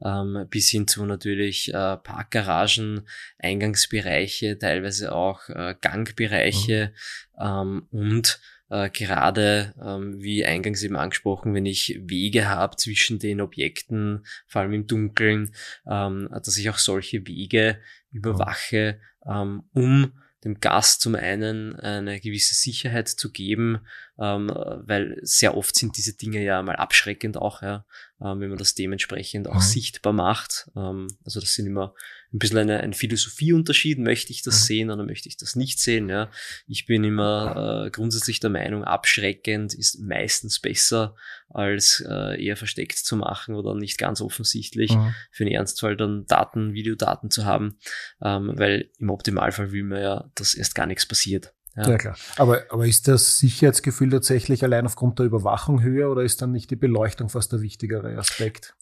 [0.00, 0.20] Ja.
[0.22, 3.06] Ähm, bis hin zu natürlich äh, Parkgaragen,
[3.38, 6.92] Eingangsbereiche, teilweise auch äh, Gangbereiche
[7.38, 7.46] mhm.
[7.46, 13.40] ähm, und äh, gerade, ähm, wie eingangs eben angesprochen, wenn ich Wege habe zwischen den
[13.40, 15.52] Objekten, vor allem im Dunkeln,
[15.88, 17.78] ähm, dass ich auch solche Wege
[18.10, 20.12] überwache, ähm, um
[20.44, 23.80] dem Gast zum einen eine gewisse Sicherheit zu geben,
[24.18, 27.84] ähm, weil sehr oft sind diese Dinge ja mal abschreckend auch, ja,
[28.20, 29.60] ähm, wenn man das dementsprechend auch mhm.
[29.60, 30.70] sichtbar macht.
[30.76, 31.94] Ähm, also das sind immer
[32.36, 33.98] ein bisschen eine, ein Philosophieunterschied.
[33.98, 34.64] Möchte ich das mhm.
[34.64, 36.08] sehen oder möchte ich das nicht sehen?
[36.08, 36.30] Ja?
[36.66, 41.16] Ich bin immer äh, grundsätzlich der Meinung, abschreckend ist meistens besser,
[41.48, 45.14] als äh, eher versteckt zu machen oder nicht ganz offensichtlich mhm.
[45.30, 47.78] für den Ernstfall dann Daten, Videodaten zu haben,
[48.22, 51.54] ähm, weil im Optimalfall will man ja, dass erst gar nichts passiert.
[51.76, 51.90] Ja.
[51.90, 52.16] ja, klar.
[52.36, 56.70] Aber, aber ist das Sicherheitsgefühl tatsächlich allein aufgrund der Überwachung höher oder ist dann nicht
[56.70, 58.74] die Beleuchtung fast der wichtigere Aspekt?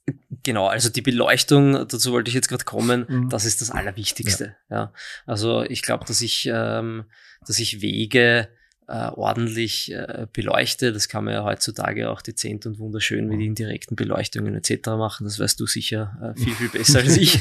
[0.45, 3.29] Genau, also die Beleuchtung, dazu wollte ich jetzt gerade kommen, mhm.
[3.31, 4.57] das ist das Allerwichtigste.
[4.71, 4.77] Ja.
[4.77, 4.93] ja.
[5.27, 7.05] Also ich glaube, dass ich, ähm,
[7.47, 8.49] dass ich Wege
[8.87, 10.93] äh, ordentlich äh, beleuchte.
[10.93, 13.45] Das kann man ja heutzutage auch dezent und wunderschön mit mhm.
[13.45, 14.89] indirekten Beleuchtungen etc.
[14.89, 15.25] machen.
[15.25, 17.41] Das weißt du sicher äh, viel, viel besser als ich.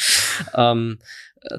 [0.54, 0.98] ähm,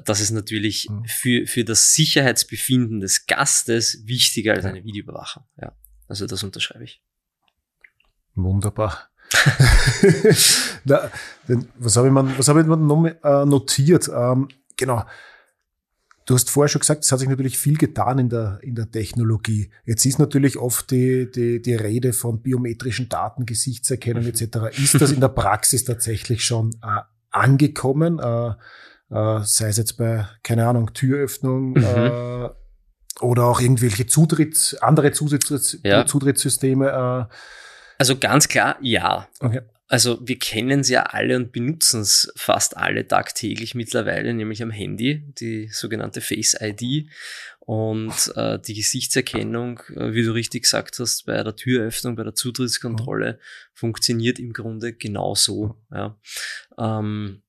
[0.04, 1.04] das ist natürlich mhm.
[1.04, 5.44] für, für das Sicherheitsbefinden des Gastes wichtiger als eine Videoüberwachung.
[5.60, 5.76] Ja,
[6.08, 7.00] also das unterschreibe ich.
[8.34, 9.10] Wunderbar.
[10.84, 11.10] Na,
[11.78, 14.10] was habe ich, man, was habe ich noch äh, notiert?
[14.14, 15.04] Ähm, genau.
[16.26, 18.90] Du hast vorher schon gesagt, es hat sich natürlich viel getan in der, in der
[18.90, 19.70] Technologie.
[19.84, 24.78] Jetzt ist natürlich oft die, die, die Rede von biometrischen Daten, Gesichtserkennung etc.
[24.78, 28.20] Ist das in der Praxis tatsächlich schon äh, angekommen?
[28.20, 28.50] Äh,
[29.10, 31.84] äh, sei es jetzt bei, keine Ahnung, Türöffnung mhm.
[31.84, 32.48] äh,
[33.20, 36.06] oder auch irgendwelche Zutritts, andere Zusatz, ja.
[36.06, 37.28] Zutrittssysteme.
[37.28, 37.34] Äh.
[38.00, 39.28] Also ganz klar, ja.
[39.40, 39.60] Okay.
[39.86, 44.70] Also wir kennen es ja alle und benutzen es fast alle tagtäglich mittlerweile, nämlich am
[44.70, 47.10] Handy, die sogenannte Face ID
[47.58, 52.34] und äh, die Gesichtserkennung, äh, wie du richtig gesagt hast, bei der Türöffnung, bei der
[52.34, 53.38] Zutrittskontrolle mhm.
[53.74, 55.76] funktioniert im Grunde genauso.
[55.92, 56.18] Ja.
[56.78, 57.42] Ähm,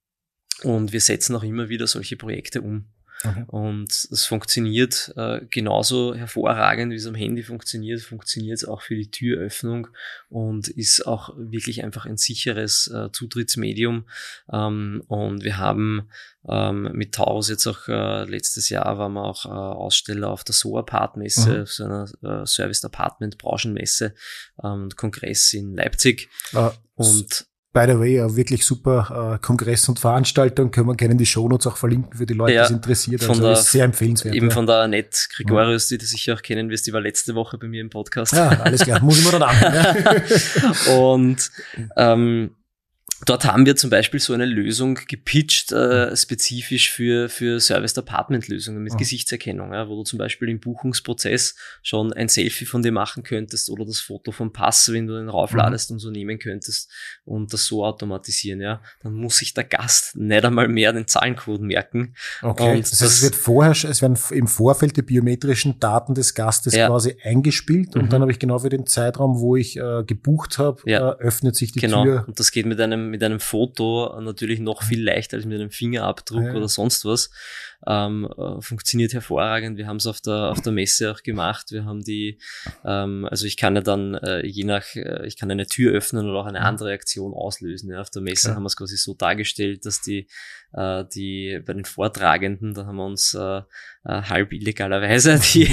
[0.63, 2.89] und wir setzen auch immer wieder solche Projekte um.
[3.23, 3.43] Okay.
[3.47, 8.95] Und es funktioniert äh, genauso hervorragend, wie es am Handy funktioniert, funktioniert es auch für
[8.95, 9.88] die Türöffnung
[10.29, 14.05] und ist auch wirklich einfach ein sicheres äh, Zutrittsmedium.
[14.51, 16.10] Ähm, und wir haben
[16.49, 20.53] ähm, mit Taurus jetzt auch äh, letztes Jahr waren wir auch äh, Aussteller auf der
[20.53, 21.65] SOA-Part-Messe, mhm.
[21.65, 24.15] so einer äh, Service-Apartment-Branchenmesse
[24.63, 26.29] ähm, Kongress in Leipzig.
[26.53, 30.71] Uh, und by the way, eine wirklich super äh, Kongress und Veranstaltung.
[30.71, 33.27] Können wir gerne in die Shownotes auch verlinken für die Leute, ja, die es interessiert.
[33.27, 34.36] Also der, ist sehr empfehlenswert.
[34.36, 34.53] Eben ja.
[34.53, 37.67] von der Annette Gregorius, die du sicher auch kennen wirst, die war letzte Woche bei
[37.67, 38.34] mir im Podcast.
[38.34, 39.01] Ja, alles klar.
[39.01, 39.55] Muss ich mir dann an.
[39.62, 40.95] Ja.
[40.97, 41.51] und
[41.95, 42.51] ähm,
[43.26, 48.93] Dort haben wir zum Beispiel so eine Lösung gepitcht, äh, spezifisch für, für Service-Apartment-Lösungen mit
[48.93, 48.97] mhm.
[48.97, 53.69] Gesichtserkennung, ja, wo du zum Beispiel im Buchungsprozess schon ein Selfie von dir machen könntest
[53.69, 55.95] oder das Foto vom Pass, wenn du den raufladest mhm.
[55.95, 56.89] und so nehmen könntest
[57.24, 58.60] und das so automatisieren.
[58.60, 58.82] Ja.
[59.04, 62.15] Dann muss sich der Gast nicht einmal mehr den Zahlencode merken.
[62.41, 66.34] Okay, und das, heißt, es wird vorher, es werden im Vorfeld die biometrischen Daten des
[66.34, 66.88] Gastes ja.
[66.88, 68.10] quasi eingespielt und mhm.
[68.10, 71.12] dann habe ich genau für den Zeitraum, wo ich äh, gebucht habe, ja.
[71.12, 72.04] äh, öffnet sich die genau.
[72.04, 72.24] Tür.
[72.28, 75.71] Und das geht mit einem mit einem Foto natürlich noch viel leichter als mit einem
[75.71, 76.53] Fingerabdruck ja.
[76.53, 77.31] oder sonst was.
[77.87, 79.77] Ähm, äh, funktioniert hervorragend.
[79.77, 81.71] Wir haben es auf der, auf der Messe auch gemacht.
[81.71, 82.37] Wir haben die,
[82.85, 86.29] ähm, also ich kann ja dann äh, je nach, äh, ich kann eine Tür öffnen
[86.29, 87.91] oder auch eine andere Aktion auslösen.
[87.91, 88.01] Ja.
[88.01, 88.55] Auf der Messe ja.
[88.55, 90.27] haben wir es quasi so dargestellt, dass die,
[90.73, 93.61] äh, die bei den Vortragenden, da haben wir uns äh,
[94.03, 95.69] äh, halb illegalerweise die,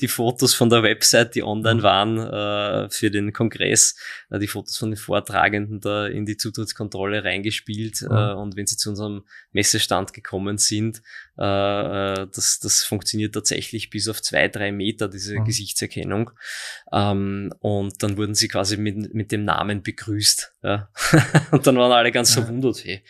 [0.00, 1.82] die Fotos von der Website, die online mhm.
[1.82, 3.96] waren äh, für den Kongress,
[4.30, 8.02] äh, die Fotos von den Vortragenden da in die Zutrittskontrolle reingespielt.
[8.02, 8.16] Mhm.
[8.16, 11.02] Äh, und wenn sie zu unserem Messestand gekommen sind,
[11.40, 15.44] äh, äh, das, das funktioniert tatsächlich bis auf zwei, drei Meter, diese mhm.
[15.44, 16.30] Gesichtserkennung.
[16.92, 20.52] Ähm, und dann wurden sie quasi mit, mit dem Namen begrüßt.
[20.62, 20.90] Ja.
[21.50, 23.02] und dann waren alle ganz verwundert, hey,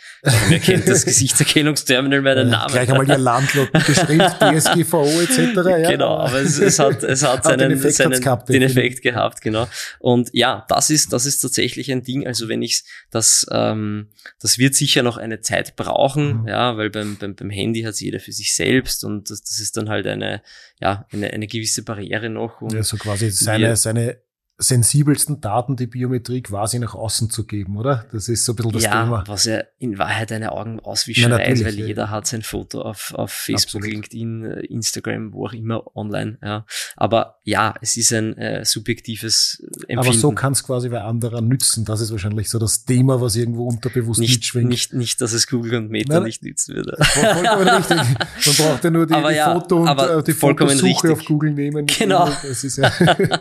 [0.49, 2.73] wer kennt das Gesichtserkennungsterminal meinen Namen?
[2.73, 5.39] Gleich einmal die Alarmglocken geschrieben, DSGVO etc.
[5.57, 5.91] Ja.
[5.91, 9.41] Genau, aber es, es hat, es hat seinen, den Effekt, seinen, gehabt, den Effekt gehabt,
[9.41, 9.67] genau.
[9.99, 12.27] Und ja, das ist, das ist tatsächlich ein Ding.
[12.27, 14.09] Also wenn ich das, ähm,
[14.41, 16.49] das wird sicher noch eine Zeit brauchen, mhm.
[16.49, 19.77] ja, weil beim, beim, beim Handy hat jeder für sich selbst und das, das ist
[19.77, 20.43] dann halt eine,
[20.81, 22.63] ja, eine, eine gewisse Barriere noch.
[22.73, 24.19] ja, so quasi seine, seine
[24.63, 28.05] sensibelsten Daten die Biometrie quasi nach außen zu geben, oder?
[28.13, 29.25] Das ist so ein bisschen das ja, Thema.
[29.27, 31.87] was ja in Wahrheit eine Augenauswischerei Ja, ist, weil ja.
[31.87, 33.87] jeder hat sein Foto auf, auf Facebook, Absolut.
[33.89, 36.39] LinkedIn, äh, Instagram, wo auch immer online.
[36.43, 36.67] Ja.
[36.97, 39.99] Aber ja, es ist ein äh, subjektives äh, Empfinden.
[39.99, 41.85] Aber so kann es quasi bei anderen nützen.
[41.87, 44.69] Das ist wahrscheinlich so das Thema, was irgendwo unterbewusst nicht, mitschwingt.
[44.69, 46.97] nicht, nicht, dass es Google und Meta Nein, nicht nützen würde.
[47.01, 47.97] Voll- Vollkommen richtig.
[47.97, 51.11] Man braucht ja nur die, die ja, Foto und äh, die Fotosuche richtig.
[51.11, 51.87] auf Google nehmen.
[51.87, 52.27] Genau.
[52.27, 52.91] Das ist ja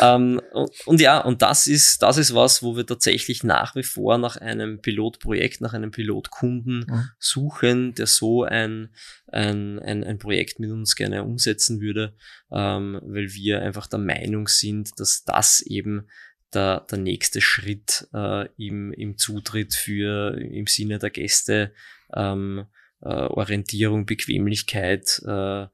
[0.38, 3.82] ähm, und, und ja, und das ist, das ist was, wo wir tatsächlich nach wie
[3.82, 7.08] vor nach einem Pilotprojekt, nach einem Pilotkunden Mhm.
[7.18, 8.90] suchen, der so ein,
[9.28, 12.14] ein, ein, ein Projekt mit uns gerne umsetzen würde,
[12.50, 16.08] ähm, weil wir einfach der Meinung sind, dass das eben
[16.54, 21.72] der, der nächste Schritt äh, im, im Zutritt für im Sinne der Gäste
[22.14, 22.66] ähm,
[23.02, 25.66] äh, Orientierung, Bequemlichkeit äh,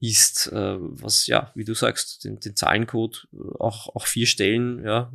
[0.00, 4.84] ist, äh, was ja, wie du sagst, den, den Zahlencode äh, auch, auch vier Stellen,
[4.84, 5.10] ja,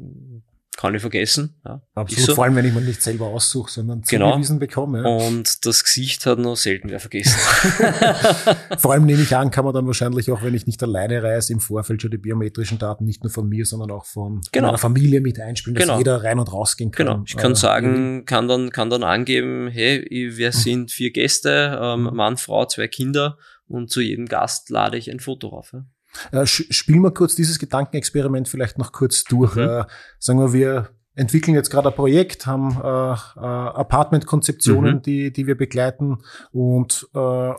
[0.78, 1.60] kann ich vergessen.
[1.66, 2.26] Ja, absolut.
[2.28, 2.36] so.
[2.36, 4.30] Vor allem, wenn ich mir nicht selber aussuche, sondern Genau.
[4.32, 5.04] zugewiesen bekomme.
[5.04, 5.28] Ja.
[5.28, 7.38] Und das Gesicht hat noch selten wer vergessen.
[8.80, 11.54] Vor allem nehme ich an, kann man dann wahrscheinlich auch, wenn ich nicht alleine reise,
[11.54, 14.68] im Vorfeld schon die biometrischen Daten nicht nur von mir, sondern auch von Genau.
[14.68, 15.98] meiner Familie mit einspielen, dass Genau.
[15.98, 17.06] jeder rein und rausgehen kann.
[17.06, 21.78] Genau, ich kann Äh, sagen, kann dann, kann dann angeben, hey, wir sind vier Gäste,
[21.82, 23.38] ähm, Mann, Frau, zwei Kinder
[23.72, 25.74] und zu jedem Gast lade ich ein Foto rauf.
[25.74, 26.42] Ja.
[26.42, 29.56] Äh, spielen wir kurz dieses Gedankenexperiment vielleicht noch kurz durch.
[29.56, 29.62] Mhm.
[29.62, 29.84] Äh,
[30.20, 35.02] sagen wir, wir entwickeln jetzt gerade ein Projekt, haben äh, äh, Apartmentkonzeptionen, Mhm.
[35.02, 36.18] die, die wir begleiten
[36.52, 37.54] und äh,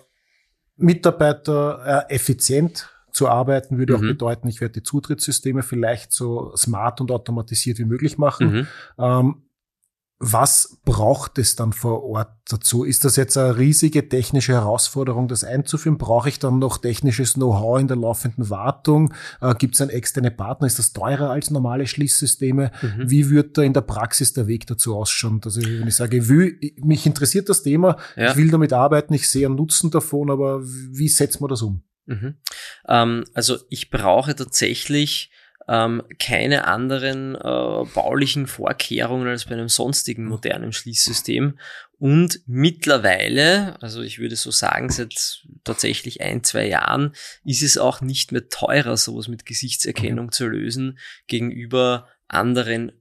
[0.77, 4.09] Mitarbeiter äh, effizient zu arbeiten, würde auch Mhm.
[4.09, 8.53] bedeuten, ich werde die Zutrittssysteme vielleicht so smart und automatisiert wie möglich machen.
[8.53, 8.67] Mhm.
[8.99, 9.43] Ähm,
[10.25, 12.85] was braucht es dann vor Ort dazu?
[12.85, 15.99] Ist das jetzt eine riesige technische Herausforderung, das einzuführen?
[15.99, 19.13] Brauche ich dann noch technisches Know-how in der laufenden Wartung?
[19.41, 20.69] Äh, Gibt es einen externe Partner?
[20.69, 22.71] Ist das teurer als normale Schließsysteme?
[22.83, 23.11] Mhm.
[23.11, 25.41] Wie wird da in der Praxis der Weg dazu ausschauen?
[25.45, 28.31] Also wenn ich sage, ich will, mich interessiert das Thema, Ja.
[28.31, 31.83] ich will damit arbeiten, ich sehe einen Nutzen davon, aber wie setzt man das um?
[32.07, 32.37] Mhm.
[32.87, 35.33] Ähm, also ich brauche tatsächlich
[35.73, 37.39] ähm, keine anderen äh,
[37.95, 41.59] baulichen Vorkehrungen als bei einem sonstigen modernen Schließsystem.
[41.99, 48.03] Und mittlerweile, also ich würde so sagen, seit tatsächlich ein, zwei Jahren, ist es auch
[48.03, 52.93] nicht mehr teurer, sowas mit Gesichtserkennung zu lösen gegenüber anderen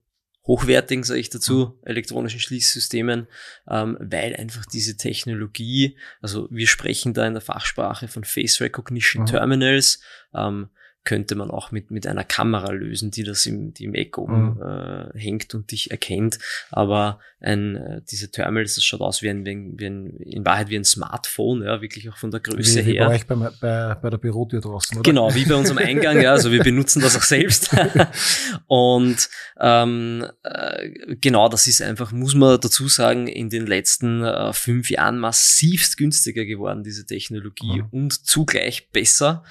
[0.46, 3.28] hochwertigen, sage ich dazu, elektronischen Schließsystemen,
[3.68, 9.24] ähm, weil einfach diese Technologie, also wir sprechen da in der Fachsprache von Face Recognition
[9.24, 9.26] Mhm.
[9.26, 10.00] Terminals,
[10.34, 10.70] ähm,
[11.04, 14.54] könnte man auch mit, mit einer Kamera lösen, die das im, die im Eck oben
[14.54, 14.62] Mhm.
[14.62, 16.38] äh, hängt und dich erkennt.
[16.70, 20.44] Aber ein, äh, diese Terminals, das schaut aus wie ein, wie ein, wie ein, in
[20.46, 23.06] Wahrheit wie ein Smartphone, ja, wirklich auch von der Größe Wie, wie her.
[23.06, 25.02] bei euch bei, bei, bei der Bürotür draußen, oder?
[25.08, 27.74] Genau, wie bei unserem Eingang, ja, also wir benutzen das auch selbst.
[28.66, 29.28] Und
[29.60, 30.88] ähm, äh,
[31.20, 35.96] genau, das ist einfach, muss man dazu sagen, in den letzten äh, fünf Jahren massivst
[35.96, 37.88] günstiger geworden, diese Technologie, Mhm.
[37.90, 39.44] und zugleich besser.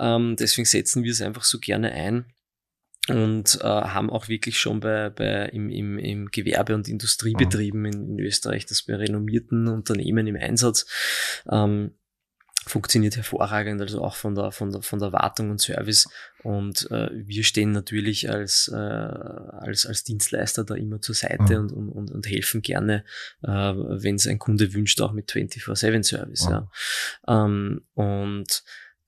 [0.00, 2.24] Ähm, deswegen setzen wir es einfach so gerne ein
[3.08, 8.08] und äh, haben auch wirklich schon bei, bei im, im, im Gewerbe- und Industriebetrieben in,
[8.10, 10.86] in Österreich das bei renommierten Unternehmen im Einsatz.
[11.50, 11.92] Ähm,
[12.66, 16.08] funktioniert hervorragend, also auch von der, von der, von der Wartung und Service.
[16.42, 21.70] Und äh, wir stehen natürlich als, äh, als, als Dienstleister da immer zur Seite Mhm.
[21.70, 23.04] und, und, und, helfen gerne,
[23.42, 26.46] äh, wenn es ein Kunde wünscht, auch mit 24-7-Service.
[26.46, 26.52] Mhm.
[26.52, 26.70] Ja.
[27.28, 28.62] Ähm, und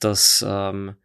[0.05, 0.97] das ähm,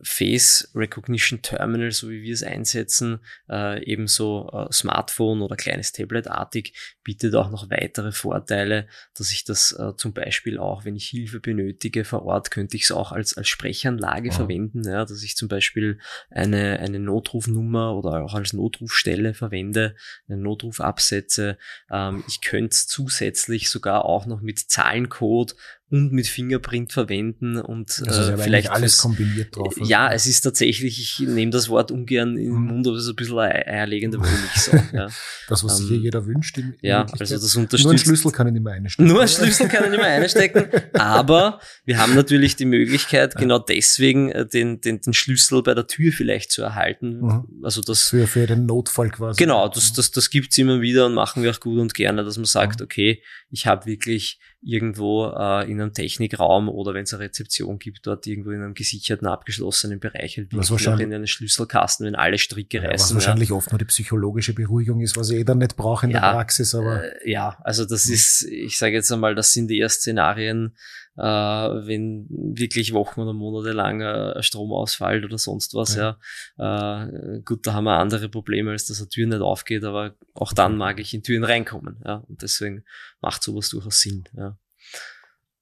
[0.00, 6.74] Face Recognition Terminal, so wie wir es einsetzen, äh, ebenso äh, Smartphone oder kleines Tablet-artig,
[7.04, 11.40] bietet auch noch weitere Vorteile, dass ich das äh, zum Beispiel auch, wenn ich Hilfe
[11.40, 14.34] benötige vor Ort, könnte ich es auch als, als Sprechanlage Mhm.
[14.34, 15.98] verwenden, ja, dass ich zum Beispiel
[16.30, 19.94] eine, eine Notrufnummer oder auch als Notrufstelle verwende,
[20.28, 21.58] einen Notruf absetze.
[21.90, 25.54] Ähm, ich könnte zusätzlich sogar auch noch mit Zahlencode
[25.92, 29.76] und mit Fingerprint verwenden und Also äh, vielleicht alles kombiniert drauf.
[29.76, 29.86] oder?
[29.86, 32.66] ja, es ist tatsächlich, ich nehme das Wort ungern in den Mhm.
[32.68, 34.78] Mund, aber es ist ein bisschen eine eierlegende Wollmilchsau.
[34.92, 35.08] Ja.
[35.48, 36.58] Das, was sich ähm, hier jeder wünscht.
[36.80, 38.04] Ja, also das Nur einen unterstützt.
[38.06, 39.06] Schlüssel kann ich nicht mehr einstecken.
[39.08, 43.58] Nur ein Schlüssel kann er nicht mehr einstecken, aber wir haben natürlich die Möglichkeit, genau
[43.58, 47.20] deswegen äh, den, den, den Schlüssel bei der Tür vielleicht zu erhalten.
[47.20, 47.44] Mhm.
[47.62, 49.36] Also das, Für, für den Notfall quasi.
[49.38, 52.36] Genau, das, das, das gibt's immer wieder und machen wir auch gut und gerne, dass
[52.36, 52.84] man sagt, Mhm.
[52.84, 58.06] okay, ich habe wirklich irgendwo äh, in einem Technikraum oder wenn es eine Rezeption gibt,
[58.06, 62.38] dort irgendwo in einem gesicherten, abgeschlossenen Bereich halt Was wahrscheinlich- in einen Schlüsselkasten, wenn alle
[62.38, 63.16] Stricke Ja, was reißen.
[63.16, 66.30] wahrscheinlich oft nur die psychologische Beruhigung ist, was ich eh nicht brauche in Ja, der
[66.32, 68.14] Praxis, aber Äh, ja, also das Mhm.
[68.14, 70.76] ist, ich sage jetzt einmal, das sind eher Szenarien,
[71.16, 76.18] äh, wenn wirklich Wochen oder Monate lang äh, Strom ausfällt oder sonst was, ja.
[76.58, 77.04] ja.
[77.04, 80.52] Äh, gut, da haben wir andere Probleme, als dass eine Tür nicht aufgeht, aber auch
[80.52, 82.24] dann mag ich in Türen reinkommen, ja.
[82.28, 82.84] Und deswegen
[83.20, 84.56] macht sowas durchaus Sinn, ja.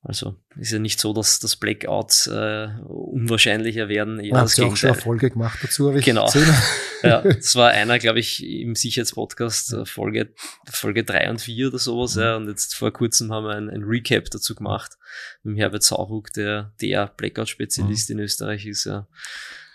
[0.02, 4.18] Also ist ja nicht so, dass, dass Blackouts äh, unwahrscheinlicher werden.
[4.18, 6.24] Eher Hast du auch schon eine Folge gemacht dazu, habe ich genau.
[6.24, 6.54] gesehen.
[7.02, 10.32] ja, das war einer, glaube ich, im Sicherheitspodcast äh, Folge,
[10.70, 12.16] Folge drei und vier oder sowas.
[12.16, 12.22] Mhm.
[12.22, 14.96] Ja, und jetzt vor kurzem haben wir ein, ein Recap dazu gemacht
[15.42, 18.18] mit Herbert Sauruck, der der Blackout-Spezialist mhm.
[18.18, 18.84] in Österreich ist.
[18.84, 19.06] Ja.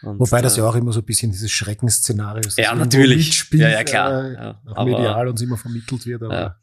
[0.01, 2.57] Und, Wobei das äh, ja auch immer so ein bisschen dieses Schreckensszenario ist.
[2.57, 3.27] Ja, natürlich.
[3.27, 4.23] Mitspielt, ja, ja, klar.
[4.23, 6.23] Äh, ja, aber, medial uns immer vermittelt wird.
[6.23, 6.59] Aber ja.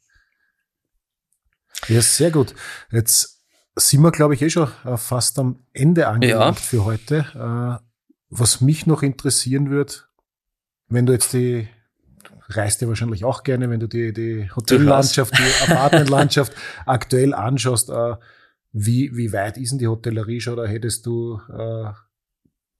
[1.86, 2.56] ja, sehr gut.
[2.90, 3.41] Jetzt
[3.76, 6.62] sind wir, glaube ich, eh schon äh, fast am Ende angelangt ja.
[6.62, 7.24] für heute.
[7.34, 7.84] Äh,
[8.28, 10.08] was mich noch interessieren wird,
[10.88, 11.68] wenn du jetzt die,
[12.48, 16.52] reist ja wahrscheinlich auch gerne, wenn du die, die Hotellandschaft, die Apartmentlandschaft
[16.86, 18.16] aktuell anschaust, äh,
[18.72, 20.54] wie, wie weit ist denn die Hotellerie schon?
[20.54, 21.90] Oder hättest du äh,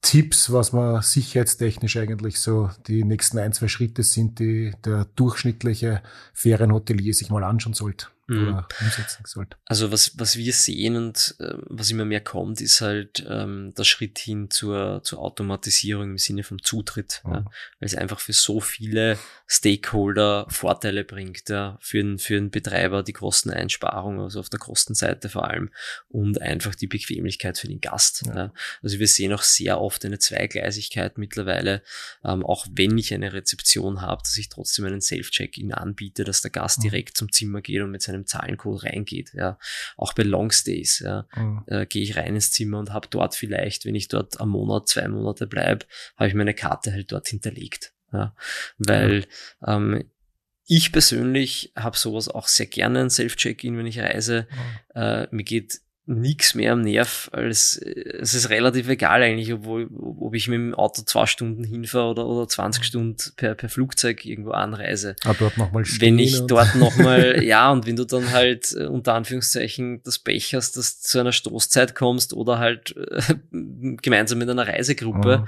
[0.00, 6.02] Tipps, was man sicherheitstechnisch eigentlich so die nächsten ein, zwei Schritte sind, die der durchschnittliche
[6.32, 8.06] Ferienhotelier sich mal anschauen sollte?
[8.32, 8.48] Mhm.
[8.48, 9.56] oder umsetzen sollte.
[9.64, 13.84] Also was, was wir sehen und äh, was immer mehr kommt, ist halt ähm, der
[13.84, 17.32] Schritt hin zur, zur Automatisierung im Sinne vom Zutritt, mhm.
[17.32, 22.50] ja, weil es einfach für so viele Stakeholder Vorteile bringt, ja, für, den, für den
[22.50, 25.70] Betreiber die Kosteneinsparung, also auf der Kostenseite vor allem
[26.08, 28.24] und einfach die Bequemlichkeit für den Gast.
[28.26, 28.34] Ja.
[28.34, 28.52] Ja.
[28.82, 31.82] Also wir sehen auch sehr oft eine Zweigleisigkeit mittlerweile,
[32.24, 36.50] ähm, auch wenn ich eine Rezeption habe, dass ich trotzdem einen Self-Check-In anbiete, dass der
[36.50, 36.82] Gast mhm.
[36.82, 39.32] direkt zum Zimmer geht und mit seinem Zahlencode reingeht.
[39.34, 39.58] Ja.
[39.96, 41.64] Auch bei Longstays ja, mhm.
[41.66, 44.88] äh, gehe ich rein ins Zimmer und habe dort vielleicht, wenn ich dort am Monat,
[44.88, 47.92] zwei Monate bleibe, habe ich meine Karte halt dort hinterlegt.
[48.12, 48.34] Ja.
[48.78, 49.24] Weil mhm.
[49.66, 50.10] ähm,
[50.66, 54.46] ich persönlich habe sowas auch sehr gerne, ein Self-Check-In, wenn ich reise.
[54.50, 55.00] Mhm.
[55.00, 60.34] Äh, mir geht nichts mehr am Nerv, als es ist relativ egal eigentlich, obwohl, ob
[60.34, 64.50] ich mit dem Auto zwei Stunden hinfahre oder, oder 20 Stunden per, per Flugzeug irgendwo
[64.50, 65.14] anreise.
[65.24, 65.84] Aber dort nochmal.
[66.00, 70.54] Wenn ich dort nochmal, ja, und wenn du dann halt äh, unter Anführungszeichen das Pech
[70.54, 73.34] hast, dass du zu einer Stoßzeit kommst oder halt äh,
[74.02, 75.46] gemeinsam mit einer Reisegruppe, mhm.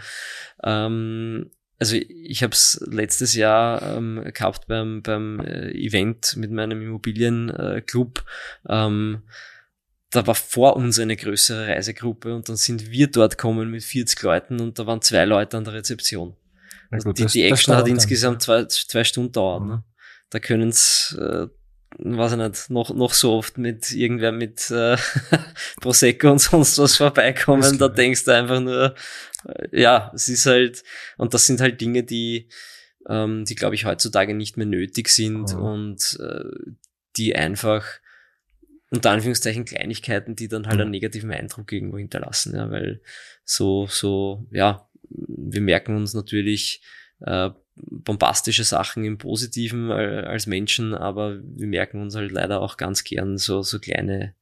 [0.63, 6.81] ähm, also ich habe es letztes Jahr ähm, gehabt beim, beim äh, Event mit meinem
[6.81, 8.25] Immobilienclub.
[8.69, 9.23] Ähm,
[10.15, 14.23] da war vor uns eine größere Reisegruppe und dann sind wir dort kommen mit 40
[14.23, 16.37] Leuten und da waren zwei Leute an der Rezeption.
[16.91, 19.63] Also gut, die, die Action hat insgesamt zwei, zwei Stunden dauert.
[19.63, 19.69] Mhm.
[19.69, 19.85] Ne?
[20.31, 21.49] Da können es, äh,
[21.99, 24.97] weiß ich nicht, noch, noch so oft mit irgendwer mit äh,
[25.81, 27.79] Prosecco und sonst was vorbeikommen.
[27.79, 28.95] Da denkst du einfach nur,
[29.49, 30.85] äh, ja, es ist halt,
[31.17, 32.49] und das sind halt Dinge, die,
[33.09, 35.61] ähm, die glaube ich heutzutage nicht mehr nötig sind mhm.
[35.61, 36.45] und äh,
[37.17, 37.85] die einfach
[38.97, 43.01] unter Anführungszeichen Kleinigkeiten, die dann halt einen negativen Eindruck irgendwo hinterlassen, ja, weil
[43.45, 46.83] so, so, ja, wir merken uns natürlich
[47.21, 52.77] äh, bombastische Sachen im Positiven äh, als Menschen, aber wir merken uns halt leider auch
[52.77, 54.35] ganz gern so, so kleine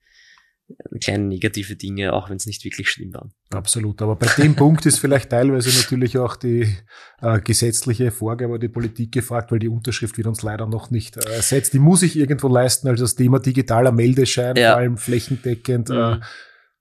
[1.00, 3.32] kleine negative Dinge, auch wenn es nicht wirklich schlimm waren.
[3.54, 4.00] Absolut.
[4.02, 6.74] Aber bei dem Punkt ist vielleicht teilweise natürlich auch die
[7.20, 11.34] äh, gesetzliche Vorgabe, die Politik gefragt, weil die Unterschrift wird uns leider noch nicht äh,
[11.34, 11.72] ersetzt.
[11.72, 14.72] Die muss ich irgendwo leisten, also das Thema digitaler Meldeschein, ja.
[14.72, 15.90] vor allem flächendeckend.
[15.90, 16.12] Äh, mhm.
[16.14, 16.20] Äh,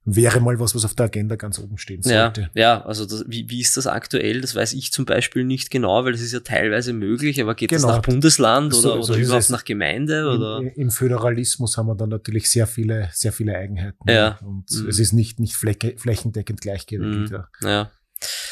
[0.04, 2.50] wäre mal was, was auf der Agenda ganz oben stehen sollte.
[2.54, 4.40] Ja, ja also das, wie, wie ist das aktuell?
[4.40, 7.70] Das weiß ich zum Beispiel nicht genau, weil es ist ja teilweise möglich, aber geht
[7.70, 7.86] genau.
[7.86, 10.28] das nach Bundesland oder, so, oder so überhaupt nach Gemeinde?
[10.28, 10.58] Oder?
[10.58, 14.10] Im, Im, Föderalismus haben wir dann natürlich sehr viele, sehr viele Eigenheiten.
[14.10, 14.38] Ja.
[14.42, 14.88] Und mhm.
[14.88, 17.30] es ist nicht, nicht fläche, flächendeckend gleichgewichtet.
[17.60, 17.68] Mhm.
[17.68, 17.68] Ja.
[17.68, 17.90] ja.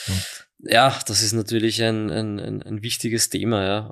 [0.08, 3.90] Und ja, das ist natürlich ein, ein, ein, wichtiges Thema, ja.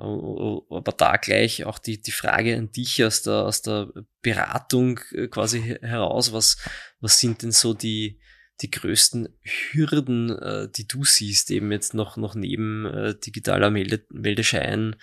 [0.69, 5.27] Aber da gleich auch die, die Frage an dich aus der, aus der Beratung äh,
[5.27, 6.57] quasi heraus, was,
[6.99, 8.19] was sind denn so die,
[8.61, 14.05] die größten Hürden, äh, die du siehst, eben jetzt noch, noch neben äh, digitaler Melde,
[14.09, 14.95] Meldeschein,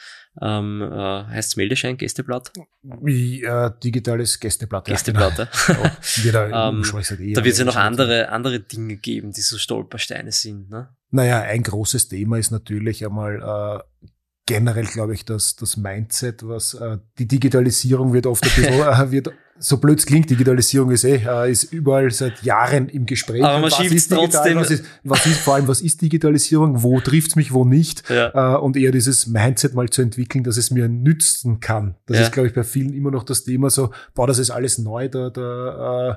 [0.43, 2.53] ähm, äh, heißt es Meldeschein, Gästeblatt?
[2.83, 4.87] Wie, äh, digitales Gästeblatt.
[4.87, 5.49] Gästeblatt, ja.
[6.23, 6.47] Genau.
[6.53, 6.69] ja.
[6.69, 10.69] ähm, eh da wird es ja noch andere, andere Dinge geben, die so Stolpersteine sind.
[10.69, 10.95] Ne?
[11.11, 14.11] Naja, ein großes Thema ist natürlich einmal äh,
[14.47, 19.11] generell, glaube ich, das, das Mindset, was äh, die Digitalisierung wird oft ein bisschen, äh,
[19.11, 23.43] wird so blöd es klingt, Digitalisierung ist eh, äh, ist überall seit Jahren im Gespräch.
[23.43, 24.57] Aber man schiebt es trotzdem.
[24.57, 26.83] Was ist, was ist, vor allem, was ist Digitalisierung?
[26.83, 28.09] Wo trifft's mich, wo nicht?
[28.11, 28.57] Ja.
[28.57, 31.97] Äh, und eher dieses Mindset mal zu entwickeln, dass es mir nützen kann.
[32.07, 32.23] Das ja.
[32.25, 35.09] ist, glaube ich, bei vielen immer noch das Thema so, boah, das ist alles neu,
[35.09, 36.15] da, da, äh,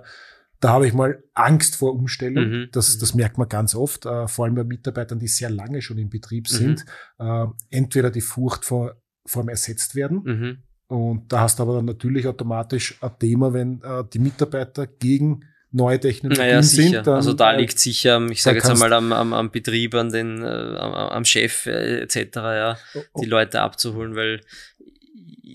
[0.59, 2.49] da habe ich mal Angst vor Umstellung.
[2.49, 2.69] Mhm.
[2.73, 6.09] Das, das merkt man ganz oft, vor allem bei Mitarbeitern, die sehr lange schon im
[6.09, 6.55] Betrieb mhm.
[6.55, 6.85] sind.
[7.17, 10.21] Äh, entweder die Furcht vor, vor dem Ersetzt werden.
[10.25, 10.57] Mhm
[10.89, 15.45] und da hast du aber dann natürlich automatisch ein Thema, wenn äh, die Mitarbeiter gegen
[15.71, 16.93] neue Technologien naja, sind.
[17.05, 20.09] Dann, also da äh, liegt sicher, ich sage jetzt einmal am, am, am Betrieb, an
[20.09, 22.77] den, äh, am, am Chef äh, etc., ja,
[23.21, 24.41] die Leute abzuholen, weil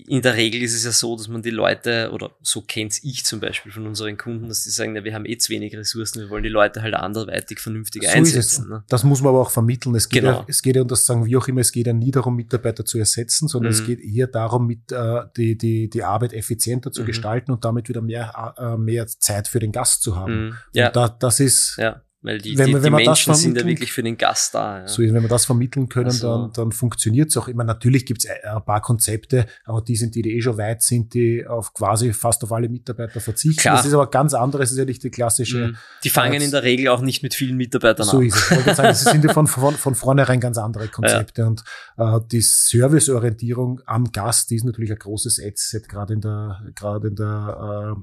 [0.07, 3.25] in der Regel ist es ja so, dass man die Leute, oder so kennt's ich
[3.25, 6.21] zum Beispiel von unseren Kunden, dass die sagen, ja, wir haben eh zu wenig Ressourcen,
[6.21, 8.69] wir wollen die Leute halt anderweitig vernünftig so einsetzen.
[8.69, 8.83] Ne?
[8.87, 9.95] Das muss man aber auch vermitteln.
[9.95, 10.39] Es geht, genau.
[10.39, 12.35] ja, es geht ja, und das sagen wir auch immer, es geht ja nie darum,
[12.35, 13.79] Mitarbeiter zu ersetzen, sondern mhm.
[13.79, 17.07] es geht eher darum, mit, äh, die, die, die Arbeit effizienter zu mhm.
[17.07, 20.45] gestalten und damit wieder mehr, äh, mehr Zeit für den Gast zu haben.
[20.45, 20.57] Mhm.
[20.73, 20.87] Ja.
[20.87, 22.01] Und da, das ist, ja.
[22.25, 24.79] Weil die, wenn, die, wenn die Menschen sind ja wirklich für den Gast da.
[24.79, 24.87] Ja.
[24.87, 27.47] So, wenn wir das vermitteln können, also, dann, dann funktioniert es auch.
[27.47, 27.63] immer.
[27.63, 31.13] natürlich gibt es ein paar Konzepte, aber die sind, die, die eh schon weit sind,
[31.13, 33.61] die auf quasi fast auf alle Mitarbeiter verzichten.
[33.61, 33.77] Klar.
[33.77, 35.67] Das ist aber ganz anderes, das ist ja nicht die klassische.
[35.67, 35.77] Mhm.
[36.03, 38.17] Die fangen äh, in der Regel auch nicht mit vielen Mitarbeitern so an.
[38.17, 38.51] So ist es.
[38.51, 41.41] Ich wollte sagen, das sind ja von, von, von vornherein ganz andere Konzepte.
[41.43, 41.47] Ja.
[41.47, 41.63] Und
[41.97, 47.09] äh, die Serviceorientierung am Gast, die ist natürlich ein großes Asset, gerade in der, gerade
[47.09, 48.01] in der äh,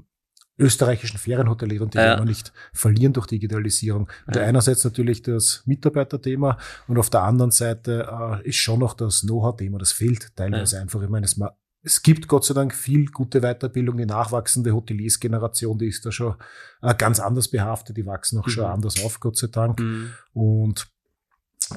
[0.57, 2.05] österreichischen Ferienhotelier und die ja.
[2.05, 4.09] werden wir nicht verlieren durch Digitalisierung.
[4.33, 4.41] Ja.
[4.41, 8.07] einerseits natürlich das Mitarbeiterthema und auf der anderen Seite
[8.43, 9.79] äh, ist schon noch das Know-how-Thema.
[9.79, 10.81] Das fehlt teilweise ja.
[10.81, 11.01] einfach.
[11.01, 11.39] Ich meine, es,
[11.81, 13.97] es gibt Gott sei Dank viel gute Weiterbildung.
[13.97, 16.35] Die nachwachsende Hoteliers-Generation, die ist da schon
[16.81, 17.97] äh, ganz anders behaftet.
[17.97, 18.51] Die wachsen auch mhm.
[18.51, 19.79] schon anders auf, Gott sei Dank.
[19.79, 20.11] Mhm.
[20.33, 20.92] Und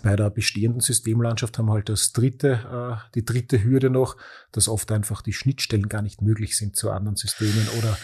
[0.03, 4.17] bei der bestehenden Systemlandschaft haben wir halt das dritte, äh, die dritte Hürde noch,
[4.53, 7.99] dass oft einfach die Schnittstellen gar nicht möglich sind zu anderen Systemen oder,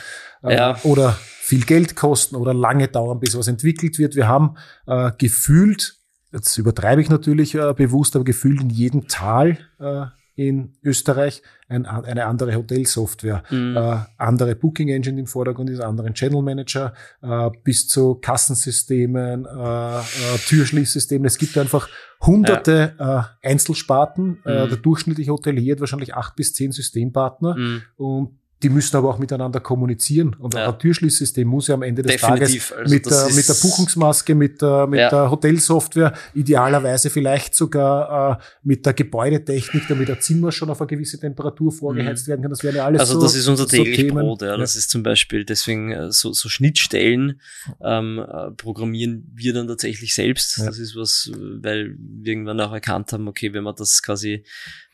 [0.51, 0.79] äh, ja.
[0.83, 4.17] oder viel Geld kosten oder lange dauern, bis was entwickelt wird.
[4.17, 5.97] Wir haben äh, gefühlt,
[6.33, 11.87] jetzt übertreibe ich natürlich äh, bewusst, aber gefühlt in jedem Tal äh, in Österreich ein,
[11.87, 13.77] eine andere Hotelsoftware, mhm.
[13.77, 19.99] äh, andere Booking Engine im Vordergrund ist, anderen Channel Manager, äh, bis zu Kassensystemen, äh,
[19.99, 20.03] äh,
[20.47, 21.27] Türschließsystemen.
[21.27, 21.89] Es gibt einfach
[22.21, 23.21] hunderte ja.
[23.43, 24.39] äh, Einzelsparten.
[24.45, 24.69] Äh, mhm.
[24.69, 27.83] der durchschnittliche Hotelier hat wahrscheinlich acht bis zehn Systempartner mhm.
[27.97, 30.37] und die müssen aber auch miteinander kommunizieren.
[30.39, 30.69] Und ja.
[30.69, 32.69] ein Türschließsystem muss ja am Ende des Definitiv.
[32.69, 35.11] Tages also mit, der, mit der Buchungsmaske, mit der, mit ja.
[35.11, 40.87] der Hotelsoftware, idealerweise vielleicht sogar äh, mit der Gebäudetechnik, damit ein Zimmer schon auf eine
[40.87, 42.31] gewisse Temperatur vorgeheizt mhm.
[42.31, 42.51] werden kann.
[42.51, 44.43] Das wäre ja alles Also so, das ist unser täglich so Brot.
[44.43, 44.57] Ja.
[44.57, 47.41] Das ist zum Beispiel deswegen äh, so, so Schnittstellen
[47.83, 50.59] ähm, äh, programmieren wir dann tatsächlich selbst.
[50.59, 54.45] Das ist was, weil wir irgendwann auch erkannt haben, okay, wenn man das quasi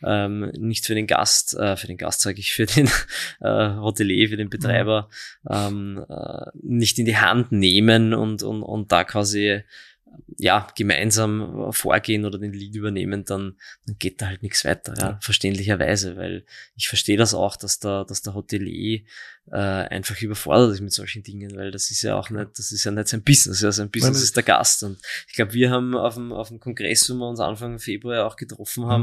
[0.05, 2.87] ähm, nicht für den Gast, äh, für den Gast sage ich, für den
[3.41, 5.09] äh, Hotelier, für den Betreiber
[5.49, 9.63] ähm, äh, nicht in die Hand nehmen und, und, und da quasi
[10.41, 13.57] ja, gemeinsam vorgehen oder den Lead übernehmen, dann,
[13.87, 16.45] dann geht da halt nichts weiter, ja, verständlicherweise, weil
[16.77, 19.03] ich verstehe das auch, dass der, dass der Hotelier
[19.51, 22.85] äh, einfach überfordert ist mit solchen Dingen, weil das ist ja auch nicht, das ist
[22.85, 24.85] ja nicht sein Business, ja, sein Business ist der Gast.
[24.85, 28.27] Und ich glaube, wir haben auf dem, auf dem Kongress, wo wir uns Anfang Februar
[28.27, 29.03] auch getroffen haben,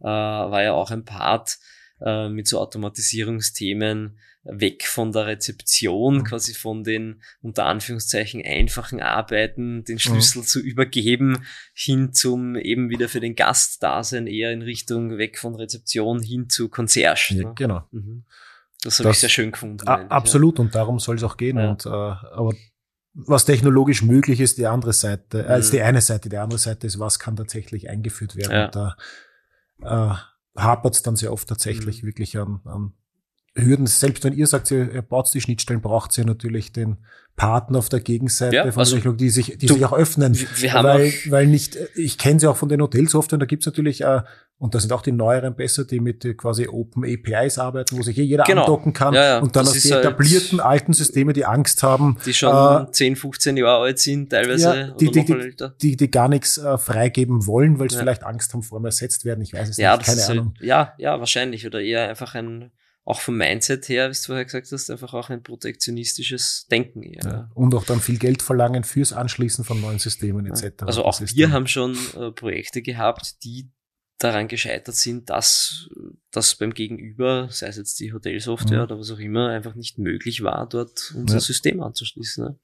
[0.00, 0.06] mhm.
[0.06, 1.58] äh, war ja auch ein Part
[2.04, 6.24] äh, mit so Automatisierungsthemen, weg von der Rezeption, mhm.
[6.24, 10.00] quasi von den unter Anführungszeichen einfachen Arbeiten, den mhm.
[10.00, 10.46] Schlüssel mhm.
[10.46, 11.44] zu übergeben,
[11.74, 16.22] hin zum eben wieder für den Gast da sein, eher in Richtung weg von Rezeption
[16.22, 17.34] hin zu Concierge.
[17.34, 17.52] Ja, ne?
[17.56, 17.82] Genau.
[17.92, 18.24] Mhm.
[18.82, 19.86] Das habe ich sehr schön gefunden.
[19.86, 20.64] Absolut, ja.
[20.64, 21.56] und darum soll es auch gehen.
[21.56, 21.70] Ja.
[21.70, 22.52] Und, äh, aber
[23.14, 25.76] was technologisch möglich ist, die andere Seite, äh, ist mhm.
[25.76, 28.52] die eine Seite, die andere Seite ist, was kann tatsächlich eingeführt werden.
[28.52, 28.64] Ja.
[28.64, 28.96] Und da
[30.14, 32.06] äh, hapert es dann sehr oft tatsächlich mhm.
[32.06, 32.92] wirklich an, an
[33.54, 36.96] Hürden, selbst wenn ihr sagt, ihr, baut die Schnittstellen, braucht ihr natürlich den
[37.36, 40.38] Partner auf der Gegenseite ja, von also Technologie, die sich, die du, sich auch öffnen.
[40.56, 43.66] Wir haben weil, auch weil nicht, ich kenne sie auch von den Hotelsoftware, da gibt's
[43.66, 44.22] natürlich, äh,
[44.58, 48.02] und da sind auch die neueren besser, die mit äh, quasi Open APIs arbeiten, wo
[48.02, 48.62] sich hier jeder genau.
[48.62, 49.12] andocken kann.
[49.12, 49.38] Ja, ja.
[49.40, 52.16] Und dann aus die etablierten halt, alten Systeme, die Angst haben.
[52.24, 54.64] Die schon äh, 10, 15 Jahre alt sind, teilweise.
[54.64, 58.52] Ja, die, die, die, die, die, gar nichts äh, freigeben wollen, weil sie vielleicht Angst
[58.54, 59.42] haben, vor mir ersetzt werden.
[59.42, 60.54] Ich weiß es nicht, keine Ahnung.
[60.58, 61.66] Halt, ja, ja, wahrscheinlich.
[61.66, 62.70] Oder eher einfach ein
[63.04, 67.02] auch vom Mindset her, wie du vorher gesagt hast, einfach auch ein protektionistisches Denken.
[67.02, 67.20] Ja.
[67.24, 67.50] ja.
[67.54, 70.84] Und auch dann viel Geld verlangen fürs Anschließen von neuen Systemen etc.
[70.84, 73.70] Also auch wir haben schon äh, Projekte gehabt, die
[74.22, 75.88] daran gescheitert sind, dass
[76.30, 78.84] das beim Gegenüber, sei es jetzt die Hotelsoftware mhm.
[78.84, 81.40] oder was auch immer, einfach nicht möglich war, dort unser ja.
[81.40, 82.44] System anzuschließen.
[82.44, 82.58] Ne?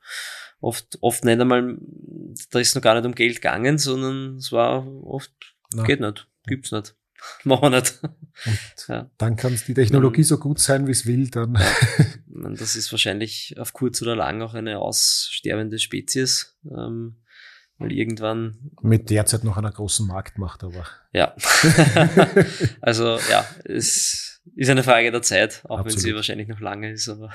[0.60, 1.78] Oft, oft nicht einmal,
[2.50, 5.32] da ist noch gar nicht um Geld gegangen, sondern es war oft,
[5.74, 5.82] Na.
[5.82, 6.94] geht nicht, gibt's nicht.
[7.44, 8.00] Machen wir nicht.
[8.88, 9.10] Ja.
[9.18, 11.58] Dann kann die Technologie so gut sein, wie es will, dann.
[12.40, 12.50] Ja.
[12.50, 17.16] Das ist wahrscheinlich auf kurz oder lang auch eine aussterbende Spezies, ähm,
[17.78, 18.70] weil irgendwann.
[18.80, 20.86] Mit derzeit noch einer großen Marktmacht, aber.
[21.12, 21.34] Ja.
[22.80, 25.86] also, ja, es ist eine Frage der Zeit, auch Absolut.
[25.86, 27.34] wenn sie wahrscheinlich noch lange ist, aber.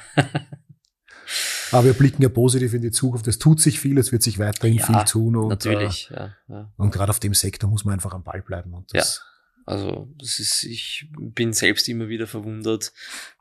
[1.73, 3.27] Aber wir blicken ja positiv in die Zukunft.
[3.27, 5.35] Es tut sich viel, es wird sich weiterhin ja, viel tun.
[5.35, 6.73] Und, natürlich, äh, ja, ja.
[6.77, 8.73] Und gerade auf dem Sektor muss man einfach am Ball bleiben.
[8.73, 9.21] Und das,
[9.65, 12.91] Also das ist, ich bin selbst immer wieder verwundert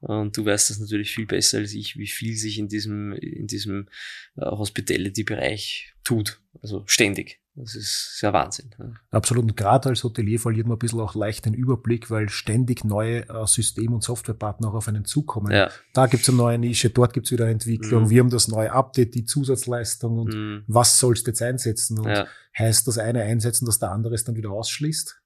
[0.01, 3.47] und du weißt das natürlich viel besser als ich, wie viel sich in diesem, in
[3.47, 3.89] diesem
[4.37, 6.41] äh, Hospitality-Bereich tut.
[6.61, 7.41] Also ständig.
[7.55, 8.70] Das ist sehr Wahnsinn.
[8.79, 8.93] Ja.
[9.11, 9.45] Absolut.
[9.45, 13.29] Und gerade als Hotelier verliert man ein bisschen auch leicht den Überblick, weil ständig neue
[13.29, 15.53] äh, System- und Softwarepartner auch auf einen zukommen.
[15.53, 15.70] Ja.
[15.93, 18.05] Da gibt's eine neue Nische, dort gibt's wieder Entwicklung.
[18.05, 18.11] Mhm.
[18.11, 20.64] Wir haben das neue Update, die Zusatzleistung und mhm.
[20.66, 21.99] was sollst du jetzt einsetzen?
[21.99, 22.27] Und ja.
[22.59, 25.22] heißt das eine einsetzen, dass der andere es dann wieder ausschließt?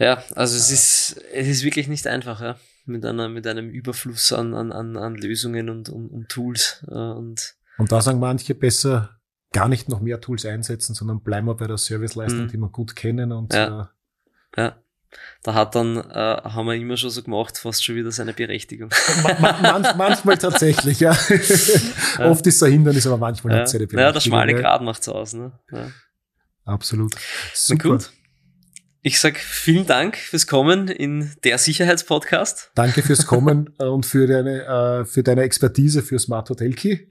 [0.00, 2.56] Ja, also es ist, es ist wirklich nicht einfach, ja.
[2.86, 6.82] Mit einer, mit einem Überfluss an, an, an, an Lösungen und, und, und Tools.
[6.88, 9.20] Äh, und, und da sagen manche besser,
[9.52, 12.48] gar nicht noch mehr Tools einsetzen, sondern bleiben wir bei der Serviceleistung, mhm.
[12.48, 13.92] die wir gut kennen und ja.
[14.56, 14.76] Äh, ja.
[15.42, 16.02] Da hat dann, äh,
[16.44, 18.90] haben wir immer schon so gemacht, fast schon wieder seine Berechtigung.
[19.40, 21.12] Man, manchmal tatsächlich, ja.
[22.18, 22.30] ja.
[22.30, 23.60] Oft ist es ein Hindernis, aber manchmal ja.
[23.60, 24.04] hat es eine Berechtigung.
[24.04, 25.34] Ja, der schmale Grad macht's aus.
[25.34, 25.52] Ne?
[25.72, 25.88] Ja.
[26.64, 27.14] Absolut.
[27.52, 27.88] Super.
[27.88, 28.10] Na gut.
[29.02, 32.72] Ich sag vielen Dank fürs Kommen in der Sicherheitspodcast.
[32.74, 37.06] Danke fürs Kommen und für deine, äh, für deine Expertise für Smart Hotel Key.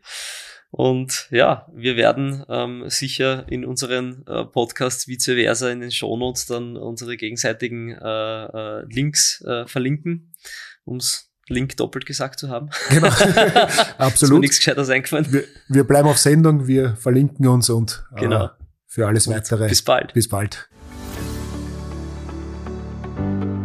[0.70, 6.46] Und ja, wir werden ähm, sicher in unseren äh, Podcasts vice versa in den Shownotes
[6.46, 10.32] dann unsere gegenseitigen äh, äh, Links äh, verlinken,
[10.86, 12.70] ums Link doppelt gesagt zu haben.
[12.92, 13.08] Genau,
[13.98, 14.14] absolut.
[14.14, 15.34] Ist mir nichts Gescheites eingefallen.
[15.34, 18.52] Wir, wir, bleiben auf Sendung, wir verlinken uns und äh, genau.
[18.86, 19.68] für alles und Weitere.
[19.68, 20.14] Bis bald.
[20.14, 20.70] Bis bald.
[23.20, 23.59] thank you